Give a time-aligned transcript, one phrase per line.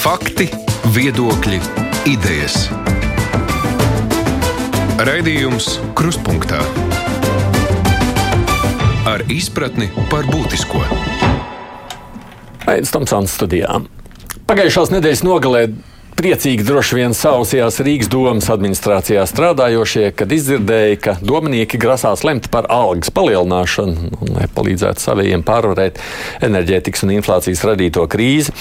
[0.00, 0.46] Fakti,
[0.96, 1.58] viedokļi,
[2.08, 2.54] idejas.
[5.04, 6.62] Raidījums Kruspunkta
[9.04, 10.80] ar izpratni par būtisko.
[12.64, 13.90] Aizsmeļamies Tomsons studijām.
[14.48, 15.66] Pagājušās nedēļas nogalē
[16.16, 22.70] priecīgi droši vien sausījās Rīgas domas administrācijā strādājošie, kad izdzirdēja, ka domnieki grasās lemt par
[22.72, 26.00] algas palielināšanu, lai palīdzētu saviem pārvarēt
[26.48, 28.56] enerģētikas un inflācijas radīto krīzi.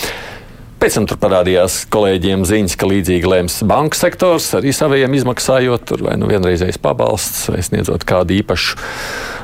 [0.80, 6.06] Pēc tam tur parādījās kolēģiem ziņas, ka līdzīgi lēms banku sektors, arī saviem izmaksājot, tur
[6.06, 8.78] vai nu vienreizējais pabalsts, vai sniedzot kādu īpašu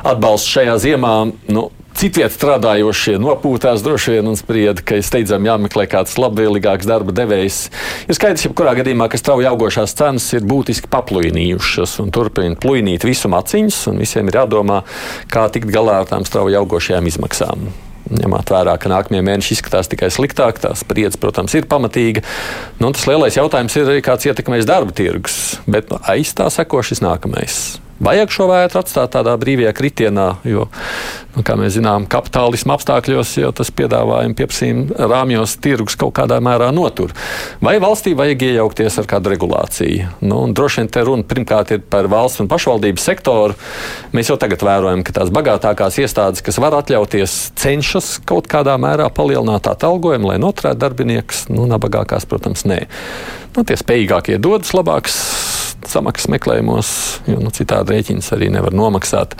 [0.08, 1.16] atbalstu šajā ziemā.
[1.52, 7.60] Nu, Citviet strādājošie nopūtās droši vien un sprieda, ka steidzami jāmeklē kāds labvēlīgāks darba devējs.
[8.08, 13.08] Ir skaidrs, ka jebkurā gadījumā, ka strauji augošās cenas ir būtiski paplūnījušas un turpina plūnīt
[13.08, 14.84] visu maciņus, un visiem ir jādomā,
[15.32, 17.68] kā tikt galā ar tām strauji augošajām izmaksām.
[18.06, 22.22] Ņemot vērā, ka nākamie mēneši izskatās tikai sliktāk, tā spriedze, protams, ir pamatīga.
[22.78, 26.84] Nu, tas lielais jautājums ir arī, kāds ietekmēs darba tirgus, bet nu, aiz tā seko
[26.86, 27.64] šis nākamais.
[27.96, 30.66] Vajag šo vētru atstāt tādā brīvajā kritienā, jo,
[31.32, 36.74] nu, kā mēs zinām, kapitālisma apstākļos jau tas piedāvājuma pieprasījuma rāmjos tirgus kaut kādā mērā
[36.76, 37.14] notur.
[37.64, 40.10] Vai valstī vajag iejaukties ar kādu regulāciju?
[40.28, 43.56] Nu, droši vien te runa pirmkārt ir par valsts un pašvaldību sektoru.
[44.12, 49.08] Mēs jau tagad vērojam, ka tās bagātākās iestādes, kas var atļauties, cenšas kaut kādā mērā
[49.08, 51.46] palielināt atalgojumu, lai noturētu darbiniekus.
[51.48, 52.84] Nu, nabagākās, protams, nē.
[53.56, 55.16] Nu, tie spējīgākie dodas labākas
[55.92, 56.92] samaksas meklējumos,
[57.30, 59.36] jo nu, citādi rēķins arī nevar nomaksāt.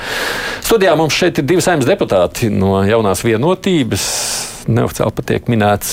[0.66, 4.10] Studijā mums šeit ir divi saimnes deputāti no jaunās vienotības.
[4.66, 5.90] Neoficiāli patiek minēts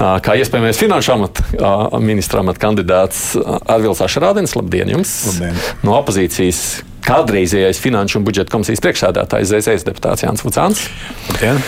[0.00, 3.34] kā iespējamais finanšu amata ministra amata kandidāts
[3.68, 4.56] Arvils Ašrādens.
[4.56, 5.16] Labdien jums!
[5.34, 5.64] Labdien.
[5.84, 6.62] No opozīcijas
[7.06, 10.82] kādreizējais Finanšu un budžeta komisijas priekšsēdētājs ZZS deputāts Jānis Vucāns.
[11.30, 11.60] Labdien.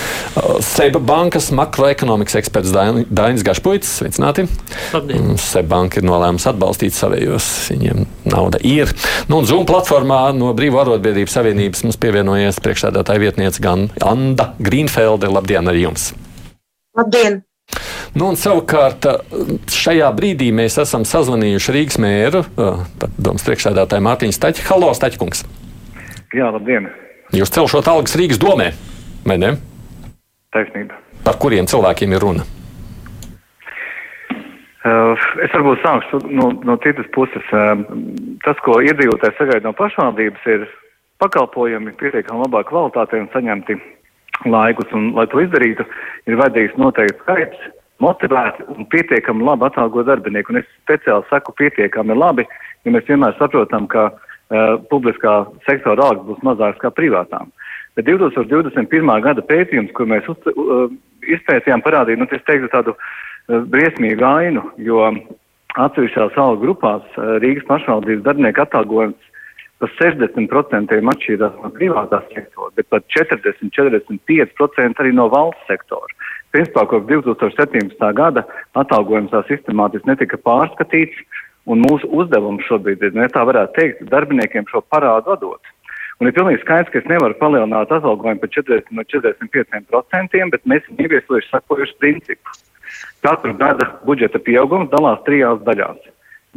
[0.66, 3.94] Seba bankas makroekonomikas eksperts Dainis Gašpuits.
[4.00, 4.46] Sveicināti.
[4.94, 5.34] Labdien.
[5.40, 7.48] Seba banka ir nolēmusi atbalstīt savējos.
[7.72, 8.92] Viņiem nauda ir.
[9.30, 15.30] Nu, un Zoom platformā no Brīvā arotbiedrības savienības mums pievienojies priekšsēdētāja vietniece gan Anda Grīnfelde.
[15.32, 16.12] Labdien arī jums!
[16.98, 17.47] Labdien!
[18.18, 19.04] Nu, savukārt
[19.70, 22.40] šajā brīdī mēs esam sazvanījuši Rīgas mēru,
[23.20, 24.64] domas priekšsēdētāju Mārtiņu Staķi.
[24.66, 25.44] Halo, Staķkungs!
[26.34, 26.88] Jā, labdien!
[27.36, 28.72] Jūs celšot algas Rīgas domē,
[29.28, 29.52] vai ne?
[30.56, 30.98] Taisnība.
[31.22, 32.48] Par kuriem cilvēkiem ir runa?
[34.88, 35.14] Uh,
[35.44, 37.54] es varbūt sākšu no, no citas puses.
[38.42, 40.66] Tas, ko iedzīvotājs sagaida no pašvaldības, ir
[41.22, 43.78] pakalpojumi pietiekami labā kvalitātē un saņemti
[44.48, 44.90] laikus.
[44.96, 45.86] Un, lai to izdarītu,
[46.26, 47.68] ir vajadzīgs noteikti skaits,
[48.02, 50.54] motivēti un pietiekami labi atalgo darbinieku.
[50.54, 52.46] Un es speciāli saku pietiekami labi,
[52.84, 55.34] jo mēs vienmēr saprotam, ka uh, publiskā
[55.66, 57.52] sektora algas būs mazākas kā privātām.
[57.98, 59.14] Bet 2021.
[59.24, 60.86] gada pētījums, ko mēs uz, uh,
[61.26, 63.00] izpētījām, parādīja, nu, teiktu, tādu uh,
[63.72, 64.98] briesmīgu ainu, jo
[65.78, 69.24] atsevišķās algu grupās uh, Rīgas pašvaldības darbinieku atalgojums
[69.78, 76.17] par 60% atšķīrās no privātā sektora, bet pat 40-45% arī no valsts sektora.
[76.54, 78.04] Principā kopš 2017.
[78.16, 78.44] gada
[78.78, 81.18] atalgojums tā sistemātiski netika pārskatīts,
[81.68, 85.74] un mūsu uzdevums šobrīd ir, ne tā varētu teikt, darbiniekiem šo parādu atdot.
[86.18, 90.82] Un ir pilnīgi skaidrs, ka es nevaru palielināt atalgojumu par 40 no 45%, bet mēs
[90.82, 92.56] esam ieviesojuši sakojuši principu.
[93.22, 96.00] Katru gada budžeta pieaugums dalās trijās daļās.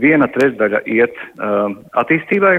[0.02, 2.56] Viena trešdaļa iet um, attīstībai,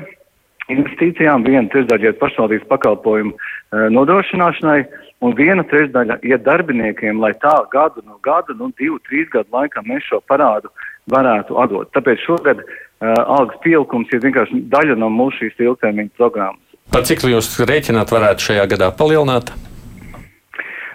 [0.71, 4.85] investīcijām, viena trešdaļa iet pašvaldības pakalpojumu uh, nodrošināšanai,
[5.23, 9.85] un viena trešdaļa iet darbiniekiem, lai tā gadu no gada, nu divu, trīs gadu laikā
[9.87, 10.71] mēs šo parādu
[11.13, 11.91] varētu atdot.
[11.97, 12.71] Tāpēc šogad uh,
[13.23, 16.79] algas pieaugums ir vienkārši daļa no mūsu šīs ilgtermiņa programmas.
[16.93, 19.55] Par cik jūs rēķināt varētu šajā gadā palielināt?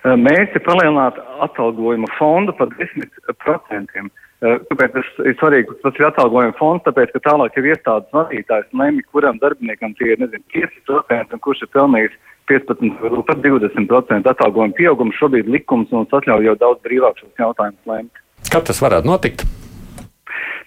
[0.04, 4.08] Uh, mēs palielināt atalgojuma fondu par 10%.
[4.42, 5.80] Kāpēc tas ir svarīgi?
[5.82, 10.22] Tas ir atalgojuma fonds, tāpēc, ka tālāk ir iestādes vadītājs lemj, kuram darbiniekam tie ir,
[10.22, 12.18] nezinu, 5% un kurš ir pelnījis
[12.52, 15.16] 15 vai pat 20% atalgojuma pieaugumu.
[15.18, 18.24] Šobrīd likums mums atļauj jau daudz brīvāk šos jautājumus lemt.
[18.54, 19.44] Kad tas varētu notikt?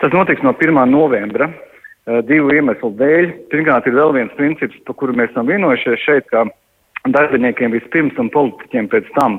[0.03, 0.83] Tas notiks no 1.
[0.91, 1.51] novembra.
[2.27, 3.33] Divu iemeslu dēļ.
[3.53, 6.49] Pirmkārt, ir vēl viens princips, par kuru mēs esam vienojušies šeit, ka
[7.07, 9.39] darbiniekiem vispirms un politiķiem pēc tam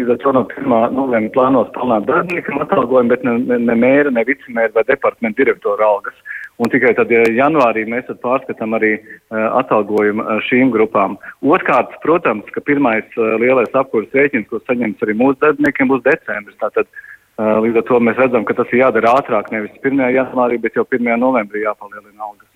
[0.00, 0.94] Līdz ar to no 1.
[0.96, 5.84] novembra plānos palielināt darbiniekam atalgojumu, bet ne, ne, ne mēra, ne vicemēra vai departamenta direktora
[5.84, 6.16] algas.
[6.60, 11.18] Un tikai tad ja janvārī mēs pārskatām arī uh, atalgojumu uh, šīm grupām.
[11.44, 16.56] Otkārt, protams, ka pirmais uh, lielais apkurss rēķins, ko saņems arī mūsu darbiniekiem, būs decembris.
[16.64, 20.00] Tātad uh, līdz ar to mēs redzam, ka tas ir jādara ātrāk, nevis 1.
[20.16, 21.12] janvārī, bet jau 1.
[21.20, 22.48] novembrī jāpalielina algas.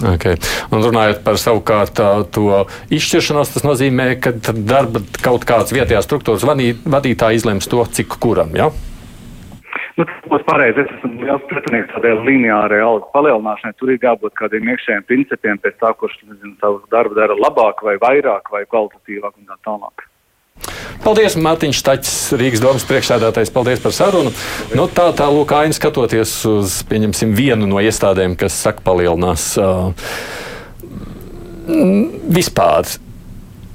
[0.00, 0.38] Okay.
[0.72, 1.98] Un runājot par savukārt
[2.32, 2.62] to
[2.94, 8.54] izšķiršanos, tas nozīmē, ka darba kaut kāds vietējās struktūras vadītāji izlems to, cik kuram.
[8.56, 8.70] Ja?
[9.98, 10.80] Nu, tas būs pareizi.
[10.86, 13.76] Es esmu liels pretinieks tādai lineārai algu palielināšanai.
[13.76, 17.98] Tur ir jābūt kādiem iekšējiem principiem pēc tā, kurš nezinu, savu darbu dara labāk vai
[18.00, 20.06] vairāk vai kvalitatīvāk un tā tālāk.
[21.00, 23.52] Paldies, Mārtiņš Tačs, Rīgas domas priekšsēdētājs.
[23.54, 24.32] Paldies par sarunu.
[24.76, 29.94] Nu, tā tā lūk, aina skatoties uz, pieņemsim, vienu no iestādēm, kas saka palielinās uh,
[32.28, 32.92] vispār.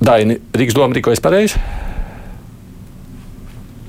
[0.06, 1.62] Daini, Rīgas doma rīkojas pareizi?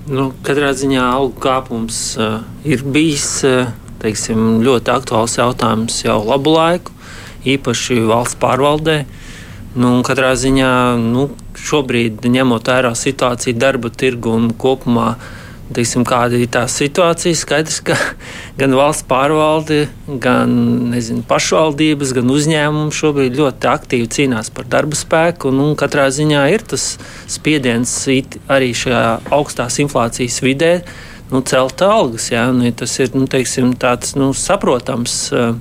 [0.06, 3.66] Nu, katrā ziņā auga kāpums uh, ir bijis uh,
[4.02, 6.94] teiksim, ļoti aktuāls jautājums jau labu laiku,
[7.46, 9.00] īpaši valsts pārvaldē.
[9.76, 10.70] Nu, katrā ziņā
[11.02, 15.14] nu, šobrīd, ņemot vērā situāciju darba tirgu un kopumā,
[15.74, 17.96] teiksim, kāda ir tā situācija, skaidrs, ka
[18.60, 19.86] gan valsts pārvalde,
[20.22, 20.52] gan
[20.92, 25.50] nezinu, pašvaldības, gan uzņēmumi šobrīd ļoti aktīvi cīnās par darba spēku.
[25.50, 26.94] Un, un katrā ziņā ir tas
[27.30, 27.98] spiediens
[28.52, 29.04] arī šajā
[29.34, 30.72] augstās inflācijas vidē.
[31.32, 32.46] Nu, celt algas, ja
[32.78, 35.56] tas ir nu, teiksim, tāds nu, saprotams uh,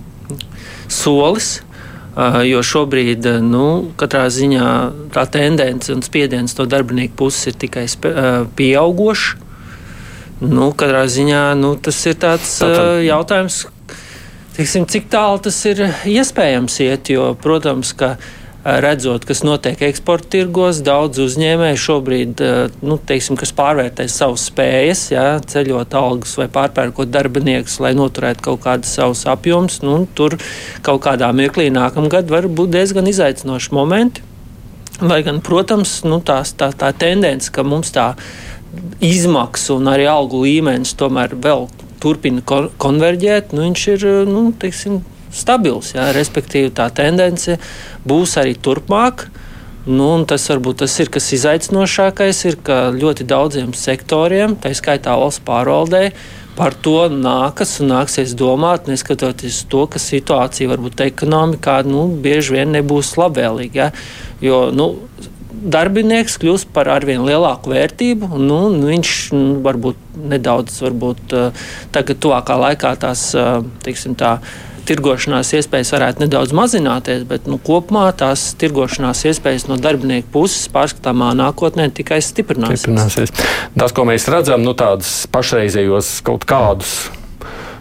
[0.92, 1.65] solis,
[2.16, 4.68] Jo šobrīd, nu, katrā ziņā
[5.12, 7.84] tā tendence un spiediens no darbinieku puses ir tikai
[8.56, 9.34] pieaugošs.
[10.40, 13.02] Nu, katrā ziņā nu, tas ir tāds Tātad.
[13.04, 13.60] jautājums,
[14.56, 17.12] tiksim, cik tālu tas ir iespējams iet.
[17.12, 18.16] Jo, protams, ka
[18.66, 25.04] redzot, kas notiek eksporta tirgos, daudz uzņēmēju šobrīd, eh, nu, teiksim, kas pārvērtē savas spējas,
[25.14, 30.38] jā, ceļot algas vai pārpērkot darbiniekus, lai noturētu kaut kādas savas apjoms, nu, tur
[30.82, 34.26] kaut kādā mirklī nākamgad var būt diezgan izaicinoši momenti.
[35.02, 38.14] Lai gan, protams, nu, tās, tā, tā tendence, ka mums tā
[39.04, 41.68] izmaksu un arī algu līmenis tomēr vēl
[42.00, 42.42] turpina
[42.80, 45.04] konverģēt, nu, viņš ir nu, teiksim,
[45.36, 45.94] stabils.
[45.96, 47.60] Jā, respektīvi, tā tendence
[48.08, 49.28] būs arī turpmāk.
[49.86, 55.44] Nu, tas varbūt tas ir kas izaicinošākais, ir ka ļoti daudziem sektoriem, tā skaitā valsts
[55.46, 56.08] pārvaldē,
[56.58, 62.74] par to nākas un nāksies domāt, neskatoties to, ka situācija varbūt ekonomikā nu, bieži vien
[62.74, 63.78] nebūs labvēlīga.
[63.78, 63.92] Ja?
[64.42, 64.96] Jo nu,
[65.66, 71.36] darbinieks kļūst par arvien lielāku vērtību, nu, viņš nu, varbūt nedaudz, varbūt
[71.96, 73.28] tagad, tuvākā laikā tās,
[73.86, 74.38] teiksim, tā
[74.88, 81.34] tirgošanās iespējas varētu nedaudz mazināties, bet nu, kopumā tās tirgošanās iespējas no darbinieku puses pārskatāmā
[81.38, 82.86] nākotnē tikai stiprināsies.
[82.86, 83.36] stiprināsies.
[83.76, 86.98] Tas, ko mēs redzam, nu, tādus pašreizējos kaut kādus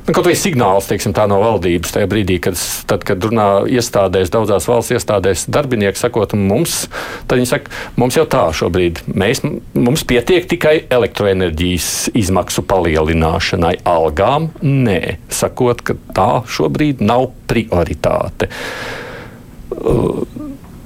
[0.06, 2.59] nu, kaut vai signāls teiksim, no valdības tajā brīdī, kad,
[2.91, 6.85] tad, kad runā iestādēs, daudzās valsts iestādēs darbinieki sakot, mums,
[7.29, 9.45] tad viņi saka, mums jau tā šobrīd, mēs,
[9.77, 15.01] mums pietiek tikai elektroenerģijas izmaksu palielināšanai, algām nē,
[15.33, 18.50] sakot, ka tā šobrīd nav prioritāte.
[19.75, 20.45] Uh,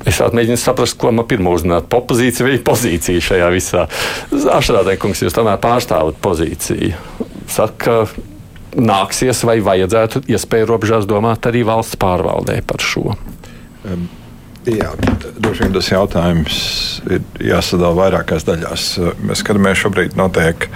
[0.08, 1.88] Es mēģinu saprast, ko man pirmā uzzināt.
[1.90, 3.84] Pozīcija vai pozīcija šajā visā?
[4.54, 6.94] Ašrādē, kungs, jūs tomēr pārstāvat pozīciju.
[7.50, 8.04] Saka,
[8.76, 13.14] nāksies vai vajadzētu iespēju robežās domāt arī valsts pārvaldē par šo?
[13.88, 14.08] Um.
[14.68, 14.90] Jā,
[15.38, 16.56] droši vien tas jautājums
[17.08, 18.88] ir jāsadala vairākās daļās.
[19.24, 20.66] Mēs skatāmies, šobrīd notiek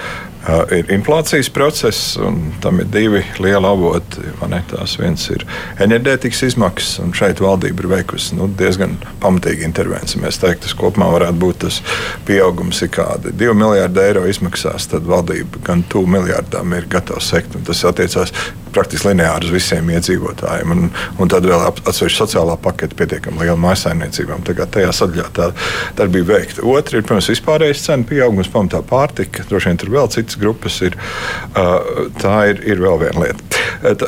[0.75, 4.25] ir inflācijas process, un tam ir divi lieli avoti.
[4.73, 5.45] Tās viens ir
[5.83, 10.23] enerģētikas izmaksas, un šeit valdība ir veikusi nu, diezgan pamatīgu intervenciju.
[10.25, 11.79] Mēs teiktu, tas kopumā varētu būt tas
[12.29, 17.57] pieaugums, ir kādi 2 miljardi eiro izmaksās, tad valdība gan tuvu miljardām ir gatava sekt.
[17.67, 18.35] Tas attiecās
[18.75, 20.75] praktiski lineāri uz visiem iedzīvotājiem.
[20.75, 24.45] Un, un tad vēl atsevišķa sociālā pakete pietiekami liela mājsaimniecībām.
[24.47, 25.51] Tajā sadaļā tā
[25.99, 26.65] darbība veikta.
[26.69, 29.47] Otra ir, protams, vispārējais cenu pieaugums, pamatā pārtika.
[29.51, 30.99] Droši vien tur vēl citas grupas ir.
[32.23, 33.63] Tā ir, ir vēl viena lieta.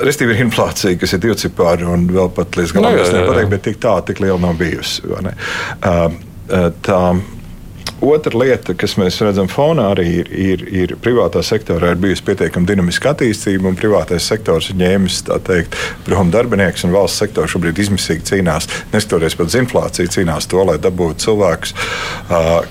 [0.04, 3.64] Restīvi ir inflācija, kas ir divcipāra un vēl pat līdz galam nu, nevar pateikt, bet
[3.68, 5.04] tik tā, tik liela nav bijusi.
[6.84, 7.00] Tā,
[8.04, 12.68] Otra lieta, kas mēs redzam fonā, arī ir, ir, ir privātā sektorā ir bijusi pietiekami
[12.68, 18.26] dinamiska attīstība, un privātais sektors ir ņēmis teikt, prom darbinieks, un valsts sektors šobrīd izmisīgi
[18.28, 21.72] cīnās, neskatoties pat uz inflāciju, cīnās to, lai dabūtu cilvēkus,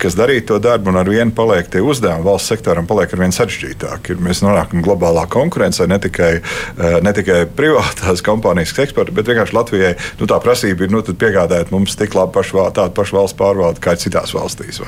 [0.04, 2.28] kas darītu to darbu, un ar vienu paliek tie uzdevumi.
[2.28, 4.14] Valsts sektoram paliek ar vien sarežģītāk.
[4.22, 6.32] Mēs nonākam globālā konkurencē, ne tikai,
[6.78, 11.98] ne tikai privātās kompānijas eksporta, bet vienkārši Latvijai nu, tā prasība ir nu, piegādāt mums
[11.98, 14.84] tik labu pašu, tādu pašu valsts pārvaldi kā citās valstīs.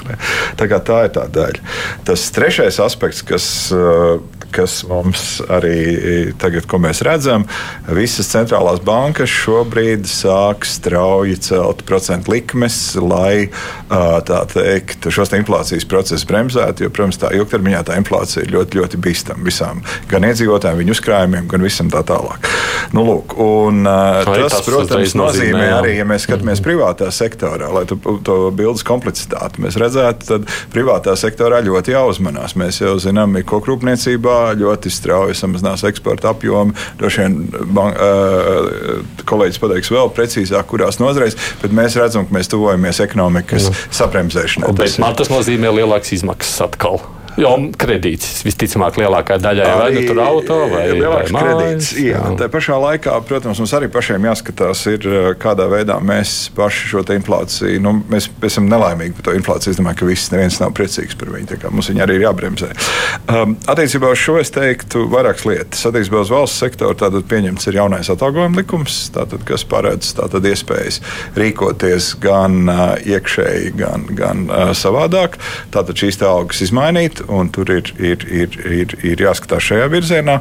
[0.57, 1.75] Tā, tā ir tā daļa.
[2.07, 4.19] Tas trešais aspekts, kas, eh,
[4.55, 7.43] kas mums arī tagad, ko mēs redzam,
[7.91, 13.49] visas centrālās bankas šobrīd sāk strauji celt procentu likmes, lai
[13.89, 16.85] tā teikt, šos te inflācijas procesus bremzētu.
[16.85, 21.49] Jo, protams, tā ilgtermiņā tā inflācija ir ļoti, ļoti bīstama visām, gan iedzīvotājiem, viņu uzkrājumiem,
[21.51, 22.49] gan visam tā tālāk.
[22.95, 26.67] Nu, lūk, un, tas, tas, protams, nozīmē, nozīmē arī, ja mēs skatāmies mm -hmm.
[26.67, 32.55] privātā sektorā, lai to, to bildes komplicitāti mēs redzētu tad privātā sektorā ļoti jāuzmanās.
[32.59, 36.75] Mēs jau zinām, ka kokrūpniecībā ļoti strauji samazinās eksporta apjomi.
[36.99, 43.03] Droši vien uh, kolēģis pateiks vēl precīzāk, kurās nozarēs, bet mēs redzam, ka mēs tuvojamies
[43.05, 43.83] ekonomikas mm.
[44.01, 44.73] sabremzēšanai.
[44.77, 47.01] Bet man tas nozīmē lielākas izmaksas atkal.
[47.39, 51.91] Jo kredīts visticamāk lielākajai daļai vai nu tur auto vai lielāks vai kredīts.
[51.99, 52.35] Jā, jā.
[52.39, 57.03] Tā pašā laikā, protams, mums arī pašiem jāskatās, ir, eh, kādā veidā mēs paši šo
[57.15, 59.73] inflāciju, nu, mēs, esam nelaimīgi par to inflāciju.
[59.75, 61.59] Es domāju, ka viss neviens nav priecīgs par viņu.
[61.75, 62.71] Mums viņa arī ir jābremzē.
[63.27, 65.83] Um, attiecībā uz šo es teiktu vairākas lietas.
[65.89, 71.01] Attiecībā uz valsts sektoru tātad pieņemts ir jaunais atalgojuma likums, tātad, kas paredz tātad iespējas
[71.35, 75.37] rīkoties gan uh, iekšēji, gan, gan uh, savādāk.
[75.75, 80.39] Tātad šīs algas izmainīt un tur ir, ir, ir, ir, ir jāskatās šajā virzienā.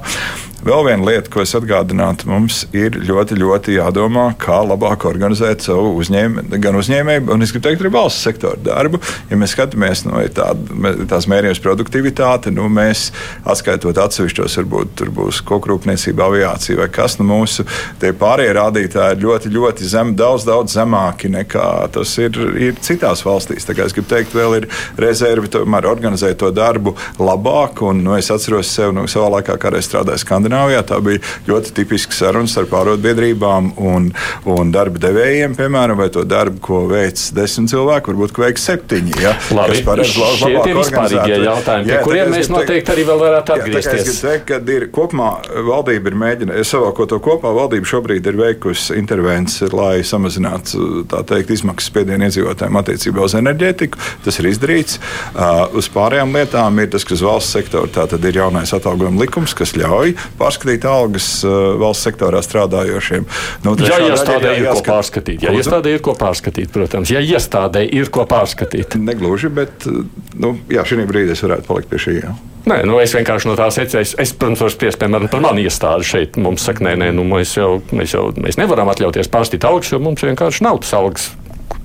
[0.64, 5.90] Vēl viena lieta, ko es atgādinātu, mums ir ļoti, ļoti jādomā, kā labāk organizēt savu
[6.00, 8.96] uzņēmēju, gan uzņēmēju, gan es gribu teikt, arī valsts sektora darbu.
[9.28, 10.46] Ja mēs skatāmies no tā,
[11.10, 13.10] tās mērījuma produktivitāte, nu, mēs
[13.44, 17.66] atskaitot atsevišķos, varbūt tur būs kokrūpniecība, aviācija vai kas, nu, mūsu
[18.00, 23.68] pārējie rādītāji ir ļoti, ļoti zemi, daudz, daudz zemāki nekā tas ir, ir citās valstīs.
[23.68, 28.72] Es gribu teikt, vēl ir rezervi tomēr organizēt to darbu labāk, un nu, es atceros
[28.72, 30.53] sev no savā laikā, kā reiz strādāju Skandinavijā.
[30.54, 30.82] Skandināvijā.
[30.86, 34.10] Tā bija ļoti tipiska saruna starp pārvaldbiedrībām un,
[34.50, 39.14] un darba devējiem, piemēram, vai to darbu, ko veic desmit cilvēki, varbūt veiks septiņi.
[39.22, 43.56] Ja, Labi, šie ir vispārīgie jautājumi, jā, pie kuriem mēs noteikti teikt, arī vēl varētu
[43.56, 44.10] atgriezties.
[44.10, 45.30] Jā, teikt, ka ir kopumā
[45.68, 47.52] valdība ir mēģinājusi savākot to kopā.
[47.54, 54.00] Valdība šobrīd ir veikusi intervences, lai samazinātu teikt, izmaksas spiedienu iedzīvotājiem attiecībā uz enerģētiku.
[54.24, 54.98] Tas ir izdarīts.
[55.34, 59.74] Uh, uz pārējām lietām ir tas, kas valsts sektorā tātad ir jaunais atalgojuma likums, kas
[59.78, 63.26] ļauj pārskatīt algas uh, valsts sektorā strādājošiem.
[63.66, 68.12] Nu, ja iestādē ir ko pārskatīt, ja iestādē ir ko pārskatīt, protams, ja iestādē ir
[68.14, 68.98] ko pārskatīt.
[69.00, 70.04] Negluži, bet uh,
[70.40, 72.18] nu, šī brīdī es varētu palikt pie šī.
[72.22, 72.34] Jā.
[72.64, 74.14] Nē, nu es vienkārši no tā secēju.
[74.22, 76.38] Es, protams, varu spriest piemēram par mani iestādi šeit.
[76.40, 80.00] Mums saka, nē, nē, nu, mēs, jau, mēs jau mēs nevaram atļauties pārstīt algas, jo
[80.00, 81.28] mums vienkārši nav tas algas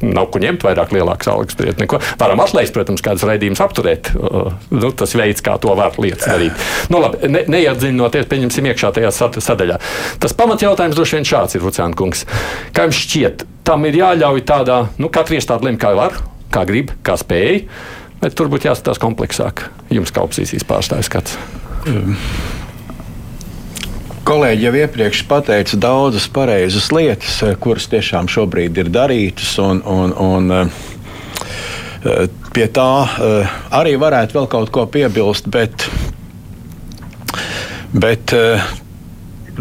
[0.01, 1.57] nav ko ņemt vairāk lielākas algas.
[1.59, 1.99] Turiet, neko.
[2.19, 4.11] Varam atlaist, protams, kādas raidījumus apturēt.
[4.15, 6.67] Uh, nu, tas veids, kā to var lietas darīt.
[6.93, 9.79] Nu, labi, ne, neiedziļinoties, pieņemsim iekšā tajā sadaļā.
[10.23, 12.25] Tas pamatjautājums droši vien šāds ir, Rucēna kungs.
[12.75, 16.15] Kā jums šķiet, tam ir jāļauj tādā, nu, katra iestāde lem, kā var,
[16.53, 17.65] kā grib, kā spēj,
[18.23, 19.67] bet tur būtu jāskatās kompleksāk.
[19.93, 21.37] Jums kā opozīcijas pārstāvis skats.
[21.87, 22.15] Um.
[24.29, 29.55] Kolēģi jau iepriekš pateica daudzas pareizas lietas, eh, kuras tiešām šobrīd ir darītas.
[29.57, 35.87] Un, un, un, eh, Pie tā eh, arī varētu vēl kaut ko piebilst, bet,
[37.93, 38.33] bet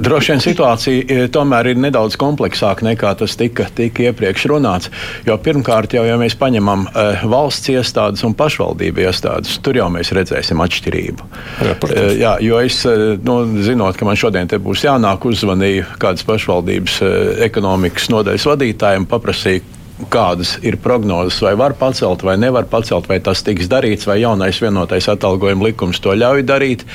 [0.05, 4.93] Droši vien situācija e, tomēr ir nedaudz kompleksāka nekā tas tika, tika iepriekš runāts.
[5.26, 10.12] Jo pirmkārt, jau ja mēs paņemam uh, valsts iestādes un pašvaldību iestādes, tur jau mēs
[10.17, 11.28] redzēsim atšķirību.
[11.64, 12.83] Jā, uh, jā, jo es,
[13.25, 17.00] nu, zinot, ka man šodien būs jānāk, uzzvanīju kādas pašvaldības
[17.49, 23.43] ekonomikas nodaļas vadītājiem, paprasīju, kādas ir prognozes, vai var pacelt, vai nevar pacelt, vai tas
[23.43, 26.87] tiks darīts, vai jaunais vienotais atalgojuma likums to ļauj darīt.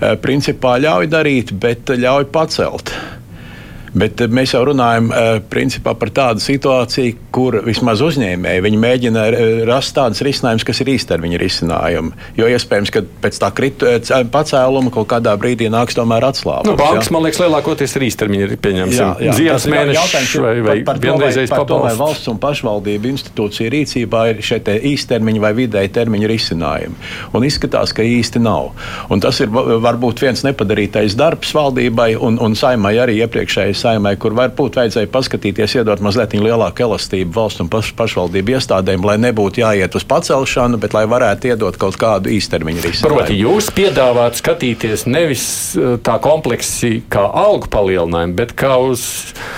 [0.00, 2.94] Eh, principā ļauj darīt, bet ļauj pacelt.
[3.96, 9.46] Bet eh, mēs jau runājam eh, principā, par tādu situāciju, kur vismaz uzņēmēji mēģina eh,
[9.68, 12.12] rast tādus risinājumus, kas ir īstermiņa risinājumi.
[12.36, 13.88] Jo iespējams, ka pēc tā kritu,
[14.32, 16.68] pacēluma kaut kādā brīdī nāks tomēr atslābums.
[16.68, 19.00] Nu, bankas, man liekas, lielākoties ir īstermiņa pieņemts.
[19.38, 21.86] Ziemas mēnešus vai, vai par, par vienreizējais pabalsts.
[21.86, 24.60] Vai valsts un pašvaldību institūcija rīcībā ir šie
[24.92, 27.00] īstermiņa vai vidēji termiņa risinājumi.
[27.36, 28.72] Un izskatās, ka īsti nav.
[29.12, 34.34] Un tas ir varbūt viens nepadarītais darbs valdībai un, un saimai arī iepriekšējais saimai, kur
[34.36, 39.96] varbūt vajadzēja paskatīties, iedot mazliet lielāku elastību valsts un paš, pašvaldību iestādēm, lai nebūtu jāiet
[39.98, 43.22] uz pacelšanu, bet lai varētu iedot kaut kādu īstermiņa risinājumu.
[43.22, 45.46] Proti, jūs piedāvājat skatīties nevis
[45.78, 49.06] eh, tā kompleksi kā algu palielinājumu, bet kā uz,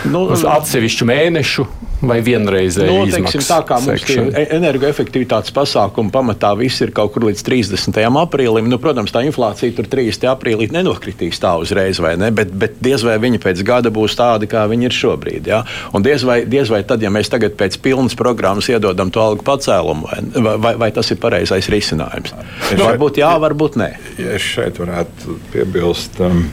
[0.08, 1.68] nu, uz atsevišķu mēnešu
[2.00, 7.12] vai vienreizēji nu, teiksim, tā kā mums tie e- energoefektivitātes pasākumi pamatā viss ir kaut
[7.14, 7.98] kur līdz 30.
[8.22, 8.68] aprīlim.
[8.70, 10.28] Nu, protams, tā inflācija tur 30.
[10.30, 12.30] aprīlī nenokritīs tā uzreiz, vai ne?
[12.34, 15.50] Bet, bet diez vai viņi pēc gada būs tādi, kā viņi ir šobrīd.
[15.50, 15.64] Ja?
[15.96, 19.46] Un diez vai, diez vai tad, ja mēs tagad pēc pilnas programmas iedodam to algu
[19.46, 22.34] pacēlumu, vai, vai, vai tas ir pareizais risinājums?
[22.76, 23.90] Nu, varbūt jā, varbūt nē.
[24.22, 26.22] Ja es šeit varētu piebilst.
[26.22, 26.46] Um,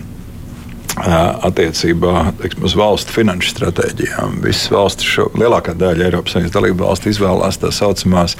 [0.96, 4.40] attiecībā teiksim, uz valstu finanšu stratēģijām.
[4.46, 8.38] Visas valstis, šo, lielākā daļa Eiropas Savienības dalību valstu izvēlās tā saucamās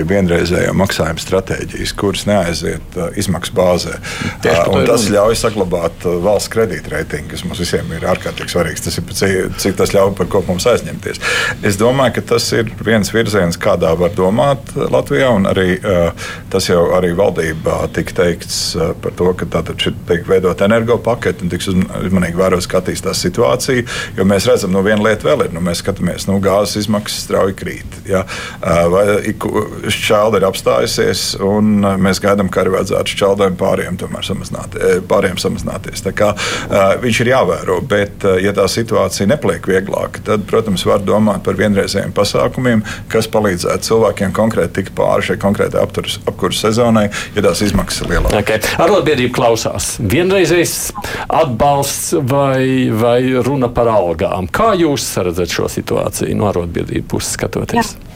[0.00, 3.98] jeb vienreizējo maksājumu stratēģijas, kuras neaiziet izmaksu bāzē.
[4.42, 8.82] Uh, tas ļauj saglabāt valsts kredītreitingu, kas mums visiem ir ārkārtīgi svarīgs.
[8.88, 11.22] Tas ir cik, cik tas ļauj par ko mums aizņemties.
[11.62, 16.10] Es domāju, ka tas ir viens virziens, kādā var domāt Latvijā, un arī uh,
[16.50, 20.98] tas jau arī valdībā tika teikts uh, par to, ka tātad šeit tiek veidot energo
[21.02, 23.86] paketi tiks uzmanīgi vērot, kā attīstās situācija.
[24.18, 27.56] Jo mēs redzam, nu, viena lieta vēl ir, nu, mēs skatāmies, nu, gāzes izmaksas strauji
[27.58, 27.98] krīt.
[28.08, 28.24] Ja?
[28.62, 29.04] Vai
[29.92, 34.76] šķelda ir apstājusies, un mēs gaidām, ka arī vajadzētu šķeldēm pāriem samazināt,
[35.10, 36.04] pāriem samazināties.
[36.04, 36.32] Tā kā
[37.02, 42.14] viņš ir jāvēro, bet ja tā situācija nepaliek vieglāka, tad, protams, var domāt par vienreizējiem
[42.16, 48.14] pasākumiem, kas palīdzētu cilvēkiem konkrēti tikt pāri šai konkrētai apkurses sezonai, ja tās izmaksas ir
[48.14, 48.38] lielākas.
[48.42, 48.62] Okay.
[48.82, 49.96] Arotbiedrība klausās.
[49.98, 50.76] Vienreizējs
[51.42, 54.48] atbalsts vai, vai runa par algām.
[54.52, 57.94] Kā jūs redzat šo situāciju no arotbiedrību puses skatoties?
[57.94, 58.12] Jā.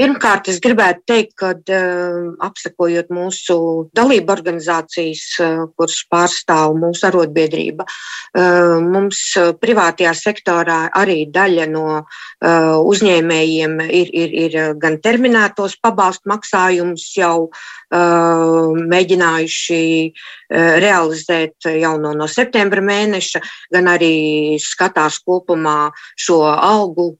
[0.00, 3.56] Pirmkārt, es gribētu teikt, ka uh, apsakojot mūsu
[3.92, 9.20] dalību organizācijas, uh, kuras pārstāv mūsu arotbiedrība, uh, mums
[9.60, 11.84] privātajā sektorā arī daļa no
[12.40, 17.50] uzņēmējiem ir, ir, ir gan terminētos pabalstu maksājumus jau
[17.90, 19.80] mēģinājuši
[20.50, 23.40] realizēt jau no, no septembra mēneša,
[23.74, 27.12] gan arī skatās kopumā šo algu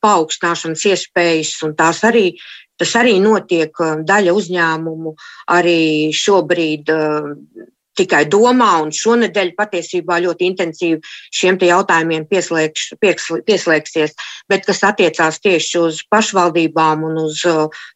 [0.00, 2.32] paaugstināšanas iespējas un tās arī,
[2.80, 3.76] tas arī notiek.
[4.08, 5.14] Daļa uzņēmumu
[5.52, 6.88] arī šobrīd
[7.98, 11.00] tikai domā, un šonadēļ patiesībā ļoti intensīvi
[11.34, 12.94] šiem jautājumiem pieslēgš,
[13.46, 14.14] pieslēgsies.
[14.50, 17.42] Bet kas attiecās tieši uz pašvaldībām un uz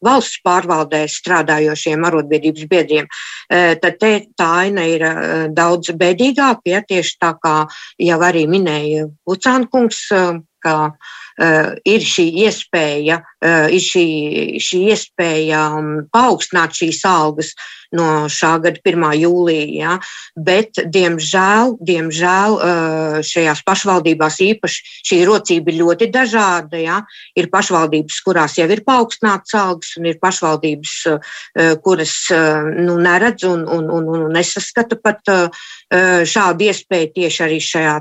[0.04, 3.10] valsts pārvaldē strādājošiem arotbiedrības biedriem,
[3.48, 5.06] tad te, tā aina ir
[5.54, 6.66] daudz bēdīgāka.
[6.74, 7.56] Ja, tieši tā kā
[8.00, 10.08] jau arī minēja Lucānkungs,
[10.64, 14.06] ka uh, ir šī iespēja, uh, ir šī,
[14.64, 17.52] šī iespēja um, paaugstināt šīs algas
[17.96, 19.06] no šā gada 1.
[19.22, 19.72] jūlijā.
[19.74, 19.96] Ja?
[20.34, 26.80] Bet, diemžēl, diemžēl uh, šajās pašvaldībās īpaši šī rocība ir ļoti dažāda.
[26.82, 27.00] Ja?
[27.38, 33.46] Ir pašvaldības, kurās jau ir paaugstināts algas, un ir pašvaldības, uh, kuras uh, nu, neredz
[33.48, 35.22] un, un, un, un nesaskata pat
[36.26, 37.94] šādu iespēju tieši arī šajā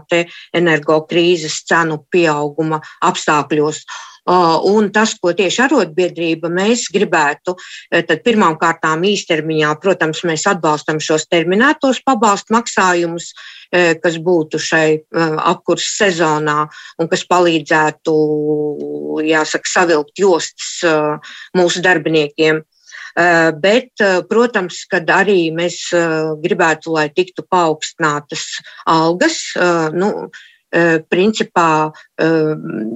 [0.58, 3.84] energo krīzes cenu pieauguma apstākļos.
[4.24, 7.58] Un tas, ko tieši arotbiedrība mēs gribētu,
[7.92, 13.34] tad pirmām kārtām īstermiņā, protams, mēs atbalstam šos terminētos pabalstu maksājumus,
[13.74, 16.62] kas būtu šai apkurses sezonā
[17.02, 18.14] un kas palīdzētu,
[19.28, 20.80] jāsaka, savilkt jostas
[21.58, 22.64] mūsu darbiniekiem.
[23.60, 23.92] Bet,
[24.30, 25.84] protams, kad arī mēs
[26.42, 28.48] gribētu, lai tiktu paaugstinātas
[28.90, 29.44] algas,
[29.94, 30.32] nu,
[31.10, 31.92] principā,